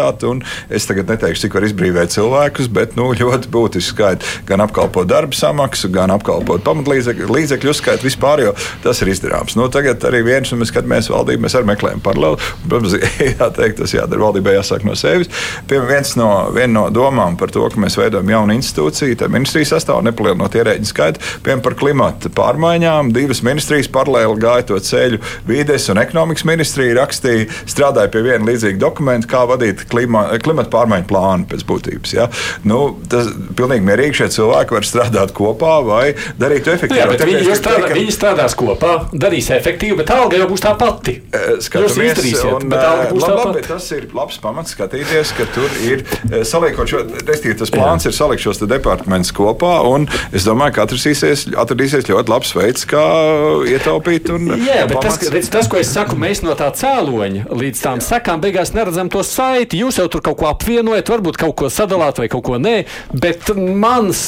[0.70, 5.36] Es tagad neteikšu, cik var izbrīvot cilvēkus, bet nu, ļoti būtiski skaidri gan apkalpot darba
[5.36, 9.56] samaksu, gan apkalpot pamatlīdzekļus uzskaita vispār, jo tas ir izdarāms.
[9.58, 12.50] Nu, tagad arī viens, un mēs skatāmies valdību, mēs arī meklējam paralēli.
[12.64, 12.96] Protams,
[13.40, 15.30] jāteikt, tas jādara valdībai jāsāk no sevis.
[15.70, 20.04] Piemēram, no, viena no domām par to, ka mēs veidojam jaunu institūciju, tā ministrijas sastāvā
[20.08, 23.12] nepalielinot ierēģiņu skaitu, piemēram, par klimata pārmaiņām.
[23.16, 25.20] Divas ministrijas paralēli gāja to ceļu.
[25.48, 31.08] Vides un ekonomikas ministrija rakstīja, strādāja pie viena līdzīga dokumenta, kā vadīt klima, klimata pārmaiņu
[31.08, 32.14] plānu pēc būtības.
[32.16, 32.28] Ja?
[32.68, 36.04] Nu, tas pilnīgi mierīgi šie cilvēki var strādāt kopā vai
[36.40, 41.18] darīt to efektīvi strādā, viņi strādās kopā, darīs efektīvi, bet alga jau būs tā pati.
[41.32, 43.64] Jūs izdarīsiet, un, bet alga būs labi, tā pati.
[43.68, 46.04] Tas ir labs pamats skatīties, ka tur ir
[46.48, 48.12] saliekot šo, restīvi tas plāns Jā.
[48.12, 53.04] ir salikt šos departamentus kopā, un es domāju, ka atradīsies, atradīsies ļoti labs veids, kā
[53.74, 54.32] ietaupīt.
[54.34, 58.02] Un, Jā, bet tas, redz, tas, ko es saku, mēs no tā cēloņa līdz tām
[58.04, 59.77] sekām beigās neredzam to saiti.
[59.78, 62.76] Jūs jau tur kaut ko apvienojat, varbūt kaut ko sadalāt vai kaut ko nē,
[63.14, 64.20] bet mans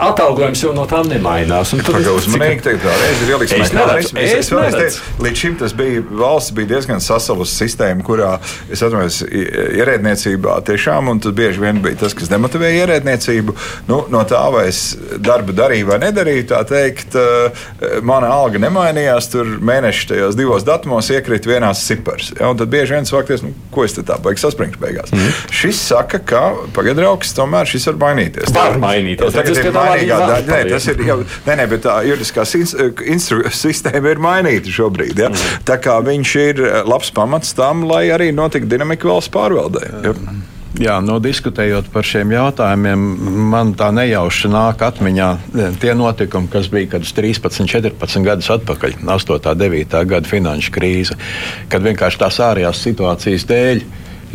[0.00, 1.72] atalgojums jau no tā nemainās.
[1.86, 3.54] Tur ir uzmanīgi teikt, tā reize ir ieliks.
[3.56, 3.72] Es,
[4.10, 8.34] es, es teicu, līdz šim tas bija valsts bija diezgan sasalusi sistēma, kurā
[8.70, 13.56] es atceros ierēdniecībā tiešām, un tas bieži vien bija tas, kas demotivēja ierēdniecību.
[13.88, 14.82] Nu, no tā, vai es
[15.22, 17.64] darbu darīju vai nedarīju, tā teikt, eh,
[18.06, 19.30] mana alga nemainījās.
[19.32, 22.32] Tur mēneši tajos divos datumos iekrita vienās cipars.
[22.38, 25.14] Ja, tad bieži vien sākties, nu, ko es te tā baigs saspringšu beigās.
[25.14, 25.32] Mm.
[25.54, 26.42] Šis saka, ka
[26.76, 28.52] pagaidrauks tomēr šis var mainīties.
[28.54, 29.34] Var mainīties.
[29.36, 30.46] Tagad ir mainīgā daļa.
[30.50, 35.24] Nē, tas ir jau, nē, nē, bet tā juridiskās instru, sistēma ir mainīta šobrīd.
[35.24, 35.32] Ja?
[35.32, 35.58] Mm.
[35.68, 39.86] Tā kā viņš ir eh, labs pamats tam, lai arī notiktu dinamika valsts pārvaldē.
[40.06, 40.16] Ja?
[40.78, 43.00] Jā, nu, diskutējot par šiem jautājumiem,
[43.50, 49.00] man tā nejauši nāk atmiņā eh, tie notikumi, kas bija kad 13, 14 gadus atpakaļ,
[49.02, 51.18] 8, 9 gada finanšu krīze,
[51.72, 53.82] kad vienkārši tās ārējās situācijas dēļ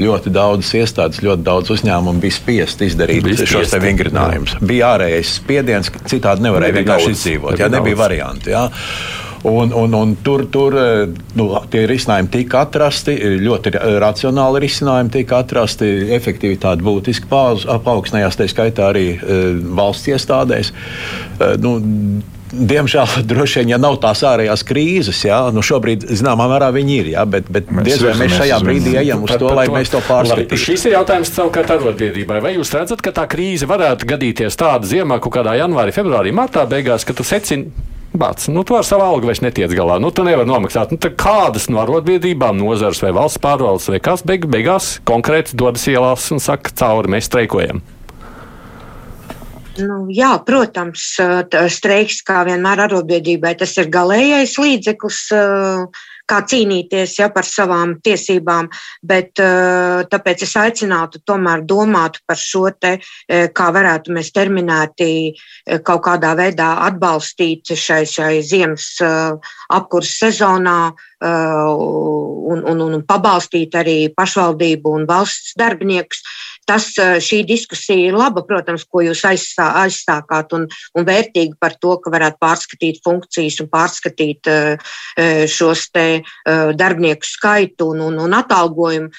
[0.02, 4.58] ļoti daudzas iestādes, ļoti daudz uzņēmumu bija spiest izdarīt bija šos vingrinājumus.
[4.66, 7.60] Bija ārējais spiediens, citādi nevarēja vienkārši izdzīvot.
[7.62, 8.56] Jā, nebija varianti.
[8.56, 8.68] Jā.
[9.46, 10.74] Un, un, un tur tur
[11.38, 18.89] nu, tie risinājumi tika atrasti, ļoti racionāli risinājumi tika atrasti, efektivitāte būtiski paaugstinājās, tā skaitā
[18.89, 19.06] arī
[19.78, 20.74] valsts iestādēs.
[21.62, 21.76] Nu,
[22.56, 27.10] Diemžēl, droši vien, ja nav tās ārējās krīzes, jā, nu šobrīd, zināmā mērā, viņi ir.
[27.16, 29.99] Jā, bet bet mēs diez vai mēs šajā brīdī ejam uz to, lai mēs to
[30.06, 30.60] pārskatītu.
[30.62, 32.39] Šis ir jautājums savukārt arotbiedrībai.
[32.43, 36.64] Vai jūs redzat, ka tā krīze varētu gadīties tāda ziemā, kaut kādā janvārī, februārī, martā
[36.70, 37.74] beigās, ka tu secini?
[38.16, 39.97] Bāc, nu, tu ar savu algu vairs netiec galā.
[39.99, 40.93] Nu, tu nevari nomaksāt.
[40.95, 46.30] Nu, kādas no arotbiedrībām, nozares vai valsts pārvaldes vai kas beig, beigās konkrēti dodas ielās
[46.32, 47.84] un saka, cauri mēs streikojam?
[49.76, 51.04] Nu, jā, protams,
[51.74, 55.22] streiks kā vienmēr arotbiedrībai tas ir galīgais līdzeklis,
[56.26, 58.70] kā cīnīties ja, par savām tiesībām,
[59.06, 62.96] bet tāpēc es aicinātu tomēr domāt par šo te,
[63.28, 65.10] kā varētu mēs terminēti
[65.86, 70.80] kaut kādā veidā atbalstīt šai, šai ziemas apkurses sezonā
[71.26, 76.24] un, un, un pabalstīt arī pašvaldību un valsts darbiniekus
[76.68, 81.95] tas, šī diskusija ir laba, protams, ko jūs aizstā, aizstākāt un, un vērtīgi par to,
[82.01, 84.51] ka varētu pārskatīt funkcijas un pārskatīt
[85.51, 86.07] šos te
[86.45, 89.13] darbinieku skaitu un, un, un atalgojumu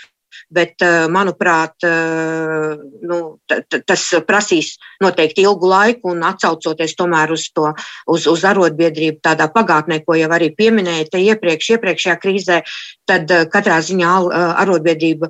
[0.49, 3.39] bet, eh, manuprāt, eh, nu,
[3.87, 7.73] tas prasīs noteikti ilgu laiku un atsaucoties tomēr uz to,
[8.07, 12.61] uz, uz arotbiedrību tādā pagātnē, ko jau arī pieminēja te iepriekš, iepriekšējā krīzē,
[13.07, 14.15] tad eh, katrā ziņā
[14.57, 15.29] arotbiedrība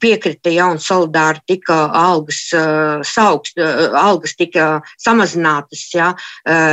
[0.00, 2.40] piekrita ja un solidāri tika algas
[3.06, 4.66] saukst, algas tika
[5.00, 6.08] samazinātas, ja,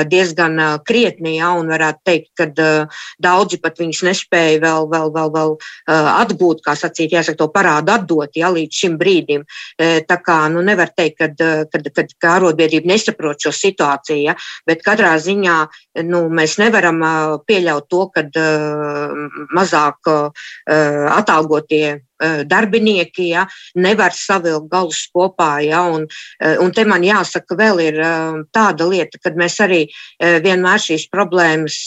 [0.09, 2.47] diezgan krietni, ja, un varētu teikt, ka
[3.21, 5.55] daudzi pat viņus nespēja vēl, vēl, vēl, vēl
[5.87, 9.45] atgūt, kā sacīt, jāsaka, to parādu atdot ja, līdz šim brīdim.
[9.77, 11.41] E, tā kā nu, nevar teikt,
[12.21, 14.35] ka arotbiedrība nesaprot šo situāciju, ja,
[14.67, 15.57] bet katrā ziņā
[16.07, 17.01] nu, mēs nevaram
[17.47, 18.25] pieļaut to, ka
[19.55, 20.11] mazāk
[20.65, 21.85] atalgotie
[22.21, 23.45] darbinieki ja,
[23.75, 25.59] nevar savilkt galus kopā.
[25.65, 26.07] Ja, un,
[26.63, 27.99] un te man jāsaka, vēl ir
[28.55, 29.81] tāda lieta, kad mēs arī
[30.19, 31.77] vienmēr šīs problēmas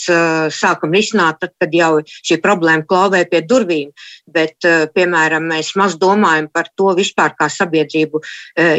[0.53, 3.93] sākam risināt, tad, kad jau šī problēma klauvē pie durvīm.
[4.29, 4.61] Bet,
[4.93, 8.21] piemēram, mēs maz domājam par to vispār kā sabiedrību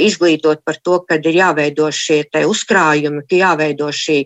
[0.06, 4.20] izglītot par to, kad ir jāveido šie uzkrājumi, ka jāveido šī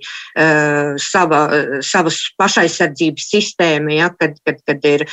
[1.01, 1.41] sava,
[1.85, 5.07] savas pašaizsardzības sistēma, ja, kad, kad, kad ir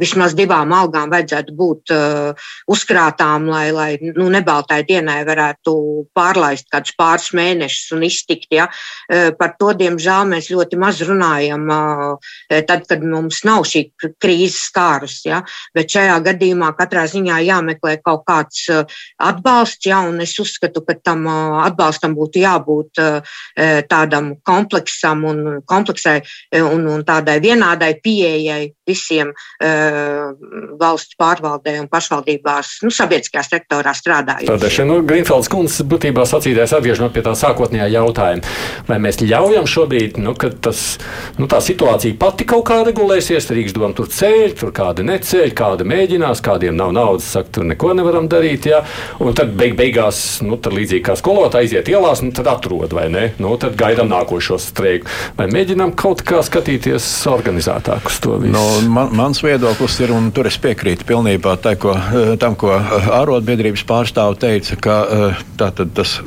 [0.00, 2.34] vismaz divām algām vajadzētu varētu būt uh,
[2.68, 8.48] uzkrātām, lai, lai nu, nebaltai dienai varētu pārlaist kādus pāris mēnešus un iztikt.
[8.50, 8.68] Ja?
[9.08, 12.18] Uh, par to, diemžēl, mēs ļoti maz runājam, uh,
[12.50, 13.90] tad, kad mums nav šī
[14.20, 15.24] krīzes skārus.
[15.24, 15.42] Ja?
[15.74, 18.84] Bet šajā gadījumā katrā ziņā jāmeklē kaut kāds uh,
[19.18, 20.00] atbalsts, ja?
[20.06, 23.38] un es uzskatu, ka tam uh, atbalstam būtu jābūt uh,
[23.88, 26.20] tādam kompleksam un kompleksai
[26.60, 29.30] un, un tādai vienādai pieejai visiem
[30.80, 34.50] valsts pārstāvjiem pārvaldē un pašvaldībās, nu, sabiedriskajā sektorā strādājot.
[34.50, 38.54] Tādēļ, nu, Grīnfelds kundze būtībā sacītais atgriežamies pie tā sākotnējā jautājuma.
[38.88, 40.82] Vai mēs ļaujam šobrīd, nu, ka tas,
[41.38, 45.86] nu, tā situācija pati kaut kā regulēsies, Rīgas doma tur ceļ, tur kādi neceļ, kādi
[45.88, 48.82] mēģinās, kādiem nav naudas, saka, tur neko nevaram darīt, jā,
[49.22, 53.08] un tad beig beigās, nu, tad līdzīgi kā skolotāji aiziet ielās, nu, tad atrod, vai
[53.12, 55.10] ne, nu, tad gaidām nākošo streiku.
[55.38, 58.54] Vai mēģinām kaut kā skatīties organizētāk uz to visu?
[58.54, 62.74] No, man, mans viedoklis ir, un tur es piekrītu pilnībā tai, ko, eh, tam, ko
[62.76, 66.18] eh, ārotbiedrības pārstāve teica, ka eh, tātad, tas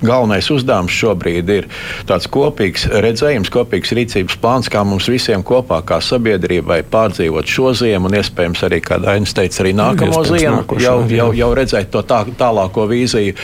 [0.00, 1.68] galvenais uzdevums šobrīd ir
[2.08, 8.08] tāds kopīgs redzējums, kopīgs rīcības plāns, kā mums visiem kopā, kā sabiedrībai pārdzīvot šo ziemu
[8.08, 12.22] un iespējams arī, kā Dainis teica, arī nākamo ziemu, jau, jau, jau redzēt to tā,
[12.38, 13.36] tālāko vīziju.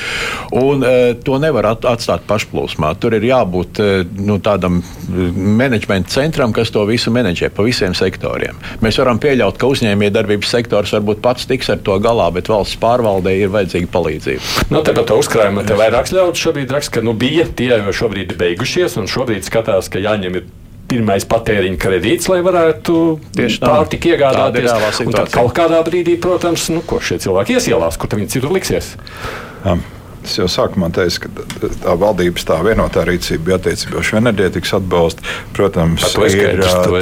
[0.63, 0.85] Un
[1.25, 2.93] to nevar atstāt pašplūsmā.
[3.01, 3.81] Tur ir jābūt
[4.23, 8.59] nu, tādam menedžmenta centram, kas to visu menedžē pa visiem sektoriem.
[8.85, 13.35] Mēs varam pieļaut, ka uzņēmējdarbības sektors varbūt pats tiks ar to galā, bet valsts pārvaldē
[13.43, 14.71] ir vajadzīga palīdzība.
[14.73, 17.95] Nu, te par to uzkrājumu te vairākas ļaudis šobrīd raksta, ka nu, bija tie jau
[18.03, 20.51] šobrīd beigušies, un šobrīd skatās, ka jāņem ir
[20.93, 22.99] pirmais patēriņa kredīts, lai varētu
[23.63, 24.69] pārtiku iegādāties.
[25.15, 28.95] Tad kaut kādā brīdī, protams, nu, ko šie cilvēki iesielās, kur viņi citur liksies.
[29.65, 29.85] Um.
[30.23, 35.25] Es jau sākumā teicu, ka tā valdības tā vienotā rīcība bija attiecībā uz enerģētikas atbalstu.
[35.57, 36.61] Protams, ir,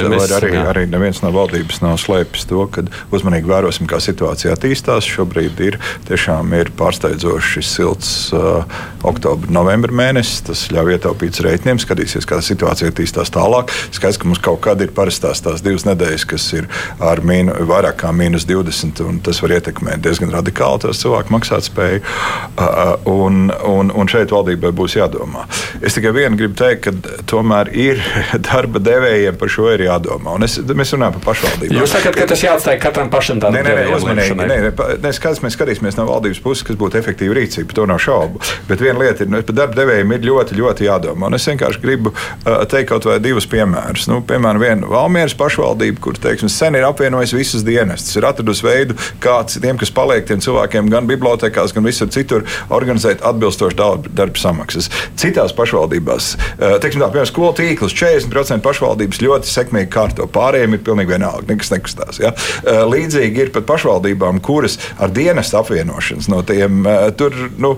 [0.09, 0.63] mēs, arī, jā.
[0.71, 5.05] arī neviens no valdības nav slēpis to, ka uzmanīgi vērosim, kā situācija attīstās.
[5.05, 8.65] Šobrīd ir tiešām ir pārsteidzoši silts uh,
[9.07, 10.41] oktobra, novembra mēnesis.
[10.49, 13.69] Tas ļauj ietaupīt rēķiniem, skatīsies, kā situācija attīstās tālāk.
[13.93, 18.01] Skaidrs, ka mums kaut kad ir parastās tās divas nedēļas, kas ir ar mīnu, vairāk
[18.01, 22.01] kā mīnus 20, un tas var ietekmēt diezgan radikāli tos cilvēku maksātspēju.
[22.01, 25.43] Uh, Un, un, un šeit valdībai būs jādomā.
[25.83, 28.01] Es tikai vienu gribu teikt, ka tomēr ir
[28.47, 30.35] darba devējiem par šo ir jādomā.
[30.37, 31.77] Un es, mēs runājam par pašvaldību.
[31.79, 34.37] Jūs sakat, ka tas jāatstāj katram pašam tādam nē, nē, nē, uzmanīgi.
[34.39, 37.75] Nē, nē, nē, skats, mēs skatīsimies no valdības puses, kas būtu efektīva rīcība.
[37.77, 38.41] To nav šaubu.
[38.69, 41.29] Bet viena lieta ir, nu, par darba devējiem ir ļoti, ļoti jādomā.
[41.29, 44.07] Un es vienkārši gribu uh, teikt kaut vai divus piemērus.
[44.11, 48.97] Nu, piemēram, viena Valmieras pašvaldība, kur teiksim, sen ir apvienojusi visus dienestus, ir atradusi veidu,
[49.23, 53.77] kā tiem, kas paliek, tiem cilvēkiem gan bibliotekās, gan visur citur organizēt organizēt atbilstoši
[54.13, 54.89] darba samaksas.
[55.17, 60.27] Citās pašvaldībās, eh, teiksim, tā, piemēram, skolu tīkls 40% pašvaldības ļoti sekmīgi kārto.
[60.27, 62.19] Pārējiem ir pilnīgi vienalga, nekas nekustās.
[62.19, 62.33] Ja?
[62.65, 67.77] Eh, līdzīgi ir pat pašvaldībām, kuras ar dienestu apvienošanas no tiem eh, tur, nu,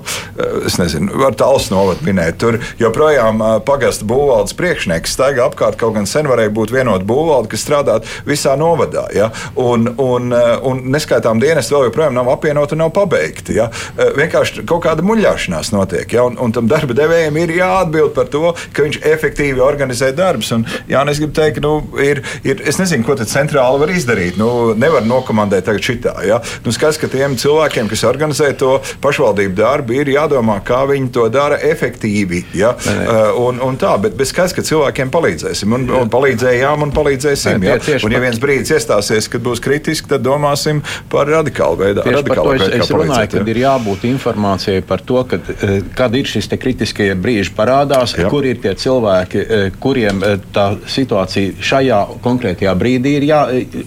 [0.66, 2.38] es nezinu, var tāls novad minēt.
[2.38, 7.64] Tur joprojām pagasta būvvaldes priekšnieks staigā apkārt, kaut gan sen varēja būt vienota būvvalde, kas
[7.64, 9.08] strādātu visā novadā.
[9.14, 9.30] Ja?
[9.56, 13.58] Un, un, un neskaitām dienestu vēl joprojām nav apvienoti un nav pabeigti.
[13.60, 13.70] Ja?
[13.98, 16.14] Vienkārši kaut kāda muļāšanās notiek.
[16.14, 16.26] Ja?
[16.28, 20.52] Un, un tam darba devējiem ir jāatbild par to, ka viņš efektīvi organizē darbus.
[20.90, 24.38] Jā, es gribu teikt, nu, ir, ir, es nezinu, ko tad centrāli var izdarīt.
[24.42, 26.16] Nu, nevar nokomandēt tagad šitā.
[26.28, 26.40] Ja?
[26.66, 31.28] Nu, skaidrs, ka tiem cilvēkiem, kas organizē to pašvaldību darbu, ir jādomā, kā viņi to
[31.34, 32.44] dara efektīvi.
[32.58, 32.74] Ja?
[32.88, 33.08] Ne, ne.
[33.08, 35.78] Uh, un, un tā, bet bez skaidrs, ka cilvēkiem palīdzēsim.
[35.78, 37.64] Un, un palīdzējām un palīdzēsim.
[37.64, 38.00] Ne, ja?
[38.04, 42.06] Un, ja viens brīdis iestāsies, kad būs kritiski, tad domāsim par radikālu veidu.
[42.08, 46.28] Radikālu veidu es, es runāju, ka ir jābūt informācijai par to, ka, eh, kad ir
[46.28, 48.30] šis kritiskie brīži parādās, Jā.
[48.32, 53.42] kur ir tie cilvēki, eh, kuriem eh, tā situācija šajā konkrētajā brīdī ir jā,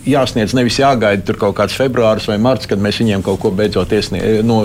[0.07, 0.55] jāsniedz.
[0.55, 4.23] Nevis jāgaida tur kaut kāds februāris vai marts, kad mēs viņiem kaut ko beidzot iesnie,
[4.47, 4.65] no,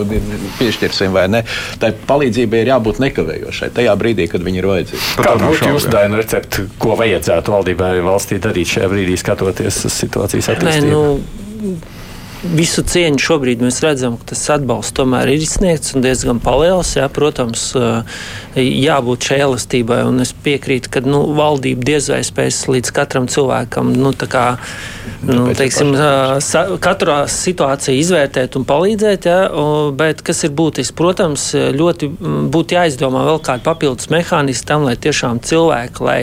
[0.60, 1.44] piešķirsim vai ne.
[1.80, 5.04] Tā palīdzība ir jābūt nekavējošai tajā brīdī, kad viņi ir vajadzīgi.
[5.22, 10.54] Kāda būtu jūsu daina recepte, ko vajadzētu valdībai valstī darīt šajā brīdī, skatoties uz situācijas
[10.56, 10.92] attīstību?
[10.92, 12.01] Nē, nu
[12.42, 16.96] visu cieņu šobrīd mēs redzam, ka tas atbalsts tomēr ir izsniegts un diezgan paliels.
[16.98, 17.68] Jā, protams,
[18.56, 23.94] jābūt šai elastībai, un es piekrītu, ka nu, valdība diez vai spēs līdz katram cilvēkam,
[23.98, 24.46] nu, kā,
[25.28, 25.94] nu, teiksim,
[26.84, 29.30] katrā situācijā izvērtēt un palīdzēt.
[29.30, 29.42] Jā,
[29.98, 32.10] bet kas ir būtiski, protams, ļoti
[32.54, 36.20] būtu jāizdomā vēl kādi papildus mehānismi tam, lai tiešām cilvēki, lai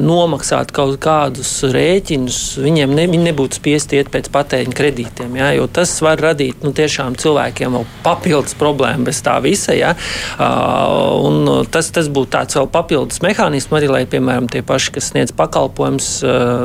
[0.00, 5.36] nomaksāt kaut kādus rēķinus, viņiem ne, viņi nebūtu spiesti iet pēc patēriņa kredītiem.
[5.40, 9.74] Ja, jo tas var radīt nu, cilvēkiem vēl papildus problēmu bez tā visa.
[9.76, 9.94] Ja,
[10.40, 15.34] un tas, tas būtu tāds vēl papildus mehānisms arī, lai, piemēram, tie paši, kas sniedz
[15.36, 16.10] pakalpojumus,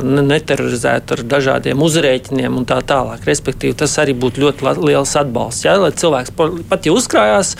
[0.05, 3.25] neterorizētu ar dažādiem uzrēķiniem un tā tālāk.
[3.27, 5.65] Respektīvi, tas arī būtu ļoti liels atbalsts.
[5.67, 6.35] Ja, lai cilvēks
[6.69, 7.55] pat ja uzkrājās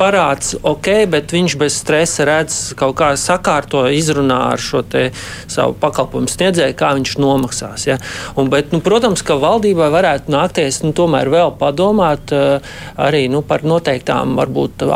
[0.00, 4.82] parāds, ok, bet viņš bez stresa redz kaut kā sakārto, izrunā ar šo
[5.50, 7.86] savu pakalpojumu sniedzēju, kā viņš nomaksās.
[7.88, 7.98] Ja?
[8.36, 13.44] Un, bet, nu, protams, ka valdībai varētu nākties nu, tomēr vēl padomāt uh, arī nu,
[13.46, 14.86] par noteiktām varbūt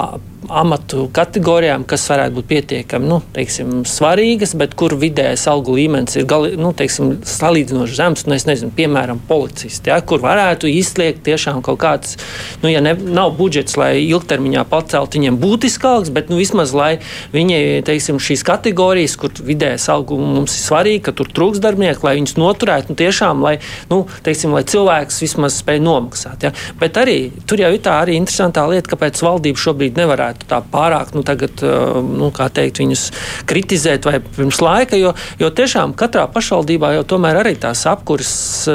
[0.48, 6.26] amatu kategorijām, kas varētu būt pietiekami nu, teiksim, svarīgas, bet kur vidējais algu līmenis ir
[6.30, 8.24] gali, nu, teiksim, salīdzinoši zems.
[8.26, 12.16] Nu, nezinu, piemēram, policisti, ja, kur varētu izsliegt tiešām kaut kāds,
[12.62, 16.90] nu, ja ne, nav budžets, lai ilgtermiņā pacelt viņiem būtiskāks, bet nu, vismaz lai
[17.34, 22.16] viņi teiksim, šīs kategorijas, kur vidējais algu mums ir svarīgi, ka tur trūks darbinieku, lai
[22.18, 23.56] viņus noturētu, nu, tiešām, lai,
[23.92, 26.48] nu, teiksim, lai cilvēks vismaz spēj nomaksāt.
[26.48, 26.54] Ja.
[26.80, 27.18] Bet arī
[27.50, 31.22] tur jau ir tā arī interesantā lieta, kāpēc valdība šobrīd nevarētu negribētu tā pārāk, nu,
[31.22, 33.10] tagad, nu, kā teikt, viņus
[33.46, 38.66] kritizēt vai pirms laika, jo, jo tiešām katrā pašvaldībā jau tomēr arī tās apkuras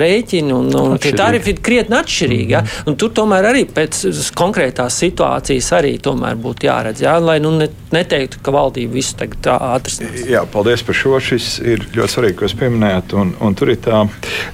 [0.00, 2.50] rēķini un, un tie tarifi ir krietni atšķirīgi.
[2.50, 2.62] Ja?
[2.86, 7.18] Un tur tomēr arī pēc konkrētās situācijas arī tomēr būtu jāredz, ja?
[7.18, 7.52] lai nu,
[7.92, 10.24] neteiktu, ka valdība visu tagad atrisinās.
[10.28, 11.16] Jā, paldies par šo.
[11.20, 13.12] Šis ir ļoti svarīgi, ko jūs pieminējat.
[13.18, 14.04] Un, un tur ir tā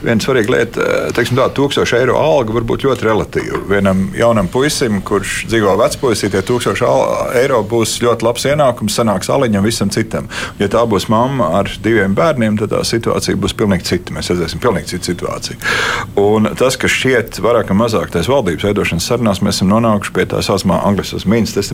[0.02, 3.60] viena svarīga lieta, teiksim, tā, 1000 eiro alga var būt ļoti relatīva.
[3.70, 9.66] Vienam jaunam puisim, kurš dzīvo vecpuisī, tie 1000 eiro būs ļoti labs ienākums, sanāks aliņam
[9.66, 10.28] visam citam.
[10.60, 14.14] Ja tā būs mamma ar diviem bērniem, tad tā situācija būs pilnīgi cita.
[14.16, 15.60] Mēs redzēsim pilnīgi citu situāciju.
[16.20, 20.26] Un tas, kas šķiet vairāk vai mazāk tais valdības veidošanas sarunās, mēs esam nonākuši pie
[20.32, 21.56] tā saucamā angļu mīnas.
[21.56, 21.72] Tas,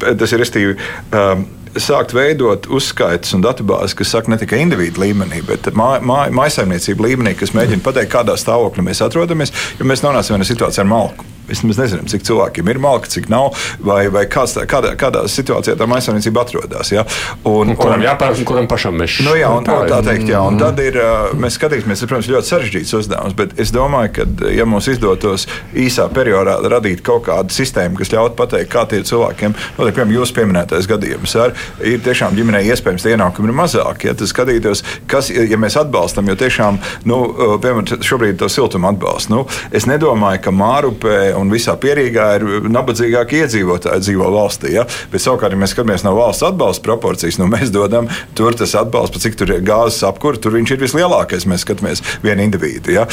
[0.00, 0.78] tas ir restīvi.
[1.12, 1.44] Um,
[1.80, 7.36] sākt veidot uzskaitas un datubāzes, kas saka ne tikai individu līmenī, bet mājasemniecību mā, līmenī,
[7.38, 11.28] kas mēģina pateikt, kādā stāvoklī mēs atrodamies, jo mēs nonāksim vienā situācijā ar malku.
[11.52, 13.52] Mēs nezinām, cik cilvēkiem ir malka, cik nav,
[13.84, 16.92] vai, vai kāds, kādā, kādā situācijā tā aizsardzība atrodas.
[16.94, 17.04] Ja?
[17.48, 20.58] Un, un kuram jāpērk, un kuram pašam mēs nu, jā, un, tā, teikt, jā, un
[20.60, 20.98] tad ir,
[21.38, 25.46] mēs skatīsimies, protams, ļoti sarežģīts uzdevums, bet es domāju, ka, ja mums izdotos
[25.78, 30.14] īsā periodā radīt kaut kādu sistēmu, kas ļautu pateikt, kā tie cilvēkiem, no, nu, piemēram,
[30.16, 31.54] jūs pieminētais gadījums, ar,
[31.86, 34.10] ir tiešām ģimenei iespējams ienākumi ir mazāki.
[34.10, 37.20] Ja tas skatītos, kas, ja mēs atbalstam, jo tiešām, nu,
[37.62, 39.44] piemēram, šobrīd to siltumu atbalstu, nu,
[39.74, 44.74] es nedomāju, ka Mārupē un visā pierīgā ir nabadzīgākie iedzīvotāji dzīvo valstī.
[44.76, 44.86] Ja?
[45.12, 49.22] Bet savukārt, ja mēs skatāmies no valsts atbalsta proporcijas, nu, mēs dodam tur tas atbalsts,
[49.22, 51.48] cik tur ir gāzes apkūra, tur viņš ir vislielākais.
[51.50, 52.94] Mēs skatāmies vienu individu.
[52.96, 53.06] Ja?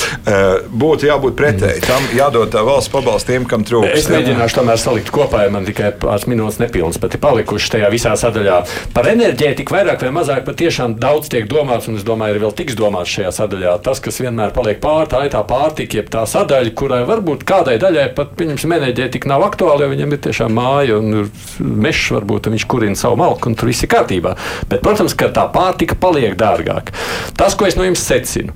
[0.70, 1.84] Būtu jābūt pretēji.
[1.88, 3.98] Tam jādod tā valsts pabalsts tiem, kam trūkst.
[4.00, 7.92] Es mēģināšu tomēr salikt kopā, ja man tikai pāris minūtes nepilnas, bet ir palikuši tajā
[7.94, 8.60] visā sadaļā.
[8.96, 12.78] Par enerģētiku vairāk vai mazāk patiešām daudz tiek domāts, un es domāju, ir vēl tiks
[12.80, 13.76] domāts šajā sadaļā.
[13.86, 17.78] Tas, kas vienmēr paliek pāri, tā ir tā pārtika, jeb tā sadaļa, kurai varbūt kādai
[17.82, 21.30] daļai pat pieņemsim, enerģētika nav aktuāla, jo viņam ir tiešām māja un
[21.60, 24.36] mežs, varbūt viņš kurina savu malku, un tur viss ir kārtībā.
[24.70, 26.96] Bet, protams, ka tā pārtika paliek dārgāka.
[27.40, 28.56] Tas, ko es no jums secinu,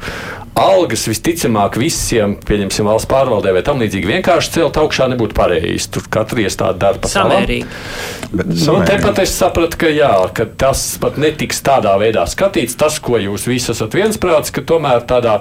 [0.60, 5.90] algas visticamāk visiem, pieņemsim, valsts pārvaldē vai tam līdzīgi vienkārši celt augšā nebūtu pareizi.
[5.94, 7.46] Tur katra iestāde dara pa savam.
[8.34, 12.78] Nu, tepat es sapratu, ka, jā, ka tas pat netiks tādā veidā skatīts.
[12.80, 15.40] Tas, ko jūs visi esat viensprāts, ka tomēr tādā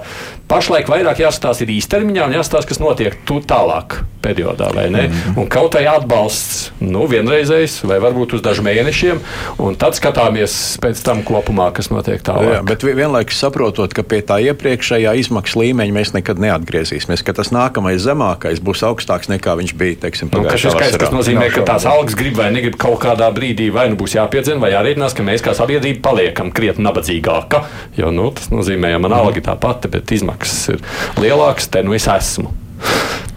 [0.50, 5.08] pašlaik vairāk jāstāsta īstermiņā un jāstāsta, kas notiek tālāk periodā, vai ne?
[5.08, 5.38] Mm.
[5.40, 9.22] Un kaut kā atbalsts, nu, vienreizējs vai varbūt uz dažiem mēnešiem,
[9.64, 12.52] un tad skatāmies pēc tam kopumā, kas notiek tālāk.
[12.54, 17.50] Jā, bet vienlaikus saprotot, ka pie tā iepriekšējā izmaksu līmeņa mēs nekad neatgriezīsimies, ka tas
[17.55, 20.90] nākamais zemākais būs augstāks nekā viņš bija, teiksim, nu, pagājušajā gadā.
[20.94, 24.16] Tas, tas nozīmē, ka tās algas grib vai negrib kaut kādā brīdī vai nu būs
[24.18, 27.64] jāpiedzina, vai jārēķinās, ka mēs kā sabiedrība paliekam krietni nabadzīgāka,
[27.98, 30.84] jo, nu, tas nozīmē, ja man alga ir tā pati, bet izmaksas ir
[31.22, 32.55] lielākas, te nu es esmu.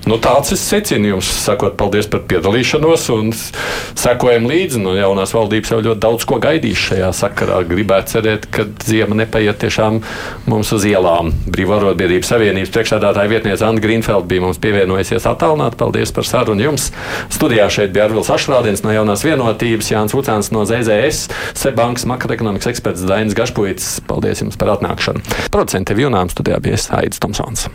[0.06, 4.78] Nu, tāds ir secinājums, sakot, paldies par piedalīšanos un sekojam līdzi.
[4.84, 7.64] Nu, jaunās valdības jau ļoti daudz ko gaidīs šajā sakarā.
[7.66, 9.98] Gribētu cerēt, ka ziema nepaiet tiešām
[10.46, 11.32] mums uz ielām.
[11.50, 15.82] Brīvārotbiedrības savienības priekšsēdētāja vietniece Anna Grīnfeld bija mums pievienojusies attālināti.
[15.82, 16.92] Paldies par sarunu jums.
[17.34, 23.10] Studijā šeit bija Arvils Ašrādins no jaunās vienotības, Jānis Vucāns no ZZS, Sebankas makroekonomikas eksperts
[23.10, 23.96] Dainis Gašpuits.
[24.06, 25.26] Paldies jums par atnākšanu.
[25.50, 27.72] Producenti Vilnām studijā bija Aidis Tomsons.